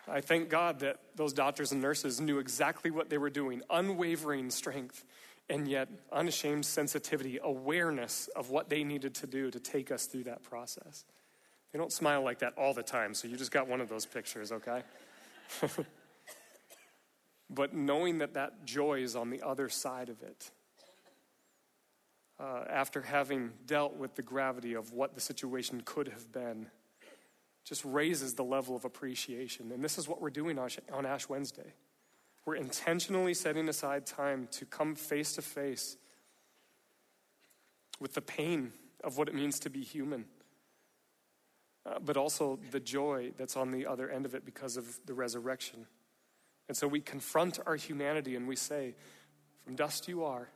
I 0.08 0.22
thank 0.22 0.48
God 0.48 0.78
that 0.78 1.00
those 1.16 1.34
doctors 1.34 1.70
and 1.70 1.82
nurses 1.82 2.18
knew 2.18 2.38
exactly 2.38 2.90
what 2.90 3.10
they 3.10 3.18
were 3.18 3.28
doing 3.28 3.60
unwavering 3.68 4.48
strength, 4.48 5.04
and 5.50 5.68
yet 5.68 5.90
unashamed 6.10 6.64
sensitivity, 6.64 7.38
awareness 7.42 8.30
of 8.34 8.48
what 8.48 8.70
they 8.70 8.84
needed 8.84 9.14
to 9.16 9.26
do 9.26 9.50
to 9.50 9.60
take 9.60 9.92
us 9.92 10.06
through 10.06 10.24
that 10.24 10.42
process. 10.42 11.04
They 11.74 11.78
don't 11.78 11.92
smile 11.92 12.22
like 12.22 12.38
that 12.38 12.54
all 12.56 12.72
the 12.72 12.82
time, 12.82 13.12
so 13.12 13.28
you 13.28 13.36
just 13.36 13.52
got 13.52 13.68
one 13.68 13.82
of 13.82 13.90
those 13.90 14.06
pictures, 14.06 14.50
okay? 14.50 14.82
but 17.50 17.74
knowing 17.74 18.18
that 18.18 18.34
that 18.34 18.64
joy 18.64 19.00
is 19.00 19.16
on 19.16 19.30
the 19.30 19.42
other 19.42 19.68
side 19.68 20.08
of 20.08 20.22
it, 20.22 20.50
uh, 22.38 22.64
after 22.68 23.02
having 23.02 23.52
dealt 23.66 23.96
with 23.96 24.14
the 24.14 24.22
gravity 24.22 24.74
of 24.74 24.92
what 24.92 25.14
the 25.14 25.20
situation 25.20 25.82
could 25.84 26.08
have 26.08 26.30
been, 26.32 26.66
just 27.64 27.84
raises 27.84 28.34
the 28.34 28.44
level 28.44 28.76
of 28.76 28.84
appreciation. 28.84 29.72
And 29.72 29.82
this 29.82 29.98
is 29.98 30.06
what 30.06 30.20
we're 30.20 30.30
doing 30.30 30.58
on 30.58 31.06
Ash 31.06 31.28
Wednesday. 31.28 31.74
We're 32.44 32.56
intentionally 32.56 33.34
setting 33.34 33.68
aside 33.68 34.06
time 34.06 34.48
to 34.52 34.64
come 34.64 34.94
face 34.94 35.32
to 35.34 35.42
face 35.42 35.96
with 37.98 38.14
the 38.14 38.20
pain 38.20 38.72
of 39.02 39.18
what 39.18 39.28
it 39.28 39.34
means 39.34 39.58
to 39.60 39.70
be 39.70 39.82
human 39.82 40.26
uh, 41.86 41.98
but 42.04 42.16
also 42.16 42.58
the 42.70 42.80
joy 42.80 43.30
that's 43.36 43.56
on 43.56 43.70
the 43.70 43.86
other 43.86 44.10
end 44.10 44.26
of 44.26 44.34
it 44.34 44.44
because 44.44 44.76
of 44.76 44.98
the 45.06 45.14
resurrection. 45.14 45.86
And 46.68 46.76
so 46.76 46.88
we 46.88 47.00
confront 47.00 47.60
our 47.64 47.76
humanity 47.76 48.34
and 48.34 48.48
we 48.48 48.56
say, 48.56 48.94
From 49.64 49.76
dust 49.76 50.08
you 50.08 50.24
are, 50.24 50.48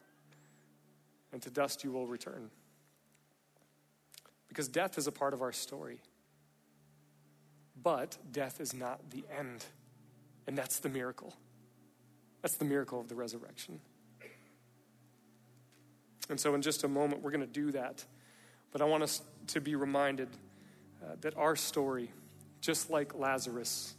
and 1.32 1.40
to 1.42 1.50
dust 1.50 1.84
you 1.84 1.92
will 1.92 2.06
return. 2.06 2.50
Because 4.48 4.66
death 4.66 4.98
is 4.98 5.06
a 5.06 5.12
part 5.12 5.32
of 5.32 5.42
our 5.42 5.52
story. 5.52 6.00
But 7.80 8.18
death 8.32 8.60
is 8.60 8.74
not 8.74 9.10
the 9.10 9.24
end. 9.38 9.64
And 10.48 10.58
that's 10.58 10.80
the 10.80 10.88
miracle. 10.88 11.34
That's 12.42 12.56
the 12.56 12.64
miracle 12.64 12.98
of 12.98 13.08
the 13.08 13.14
resurrection. 13.14 13.78
And 16.28 16.40
so, 16.40 16.54
in 16.54 16.62
just 16.62 16.82
a 16.82 16.88
moment, 16.88 17.22
we're 17.22 17.30
going 17.30 17.40
to 17.40 17.46
do 17.46 17.70
that. 17.72 18.04
But 18.72 18.82
I 18.82 18.84
want 18.84 19.02
us 19.02 19.22
to 19.48 19.60
be 19.60 19.76
reminded 19.76 20.28
uh, 21.02 21.16
that 21.20 21.36
our 21.36 21.56
story, 21.56 22.10
just 22.60 22.90
like 22.90 23.14
Lazarus, 23.14 23.94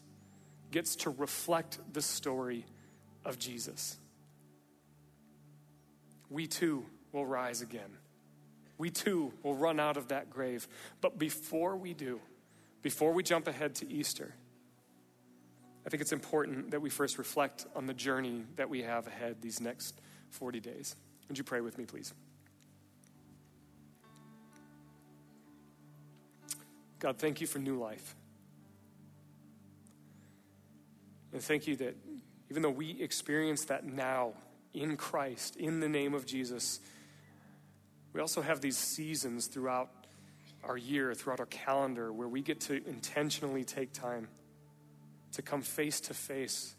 gets 0.72 0.96
to 0.98 1.10
reflect 1.10 1.80
the 1.92 2.02
story 2.02 2.66
of 3.26 3.38
Jesus. 3.38 3.98
We 6.30 6.48
too 6.48 6.86
will 7.12 7.26
rise 7.26 7.62
again. 7.62 7.98
We 8.78 8.90
too 8.90 9.34
will 9.44 9.56
run 9.56 9.80
out 9.80 9.98
of 9.98 10.08
that 10.08 10.30
grave. 10.30 10.68
But 11.02 11.20
before 11.20 11.76
we 11.76 11.94
do, 11.94 12.20
before 12.82 13.12
we 13.12 13.22
jump 13.22 13.48
ahead 13.48 13.76
to 13.76 13.92
Easter, 13.92 14.34
I 15.86 15.90
think 15.90 16.02
it's 16.02 16.14
important 16.14 16.72
that 16.72 16.82
we 16.82 16.90
first 16.90 17.18
reflect 17.18 17.66
on 17.76 17.86
the 17.86 17.94
journey 17.94 18.44
that 18.56 18.70
we 18.70 18.82
have 18.84 19.08
ahead 19.08 19.42
these 19.42 19.60
next 19.60 20.00
40 20.30 20.60
days. 20.60 20.96
Would 21.28 21.38
you 21.38 21.44
pray 21.44 21.62
with 21.62 21.78
me, 21.78 21.86
please? 21.86 22.14
God, 27.02 27.18
thank 27.18 27.42
you 27.42 27.48
for 27.48 27.58
new 27.58 27.80
life. 27.80 28.16
And 31.34 31.42
thank 31.42 31.66
you 31.66 31.76
that 31.78 31.98
even 32.52 32.62
though 32.62 32.70
we 32.70 33.02
experience 33.02 33.66
that 33.66 33.84
now 33.84 34.34
in 34.74 34.98
Christ, 34.98 35.56
in 35.56 35.80
the 35.80 35.90
name 35.90 36.14
of 36.14 36.28
Jesus, 36.28 36.80
we 38.14 38.22
also 38.22 38.42
have 38.44 38.62
these 38.62 38.78
seasons 38.78 39.48
throughout 39.48 39.90
our 40.64 40.78
year, 40.78 41.16
throughout 41.16 41.40
our 41.40 41.48
calendar, 41.48 42.14
where 42.14 42.28
we 42.28 42.42
get 42.44 42.60
to 42.62 42.86
intentionally 42.88 43.64
take 43.64 43.94
time 43.94 44.28
to 45.32 45.42
come 45.42 45.64
face 45.64 46.02
to 46.02 46.14
face 46.14 46.76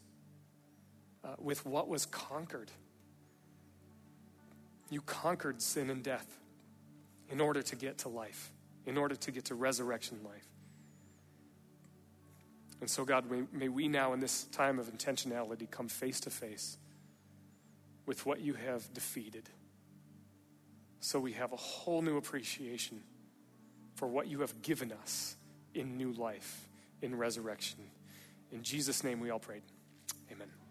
uh, 1.25 1.35
with 1.37 1.65
what 1.65 1.89
was 1.89 2.05
conquered. 2.05 2.71
You 4.89 5.01
conquered 5.01 5.61
sin 5.61 5.89
and 5.89 6.01
death 6.01 6.39
in 7.29 7.41
order 7.41 7.61
to 7.61 7.75
get 7.75 7.97
to 7.99 8.09
life, 8.09 8.51
in 8.85 8.97
order 8.97 9.15
to 9.15 9.31
get 9.31 9.45
to 9.45 9.55
resurrection 9.55 10.19
life. 10.23 10.47
And 12.81 12.89
so, 12.89 13.05
God, 13.05 13.29
may, 13.31 13.43
may 13.53 13.69
we 13.69 13.87
now, 13.87 14.13
in 14.13 14.19
this 14.19 14.43
time 14.45 14.77
of 14.77 14.87
intentionality, 14.87 15.69
come 15.69 15.87
face 15.87 16.19
to 16.21 16.29
face 16.29 16.77
with 18.05 18.25
what 18.25 18.41
you 18.41 18.55
have 18.55 18.93
defeated. 18.93 19.49
So 20.99 21.19
we 21.19 21.33
have 21.33 21.53
a 21.53 21.57
whole 21.57 22.01
new 22.01 22.17
appreciation 22.17 23.01
for 23.95 24.07
what 24.07 24.27
you 24.27 24.41
have 24.41 24.61
given 24.61 24.91
us 24.91 25.35
in 25.73 25.97
new 25.97 26.11
life, 26.13 26.67
in 27.01 27.15
resurrection. 27.15 27.79
In 28.51 28.63
Jesus' 28.63 29.03
name 29.03 29.19
we 29.19 29.29
all 29.29 29.39
prayed. 29.39 29.63
Amen. 30.31 30.62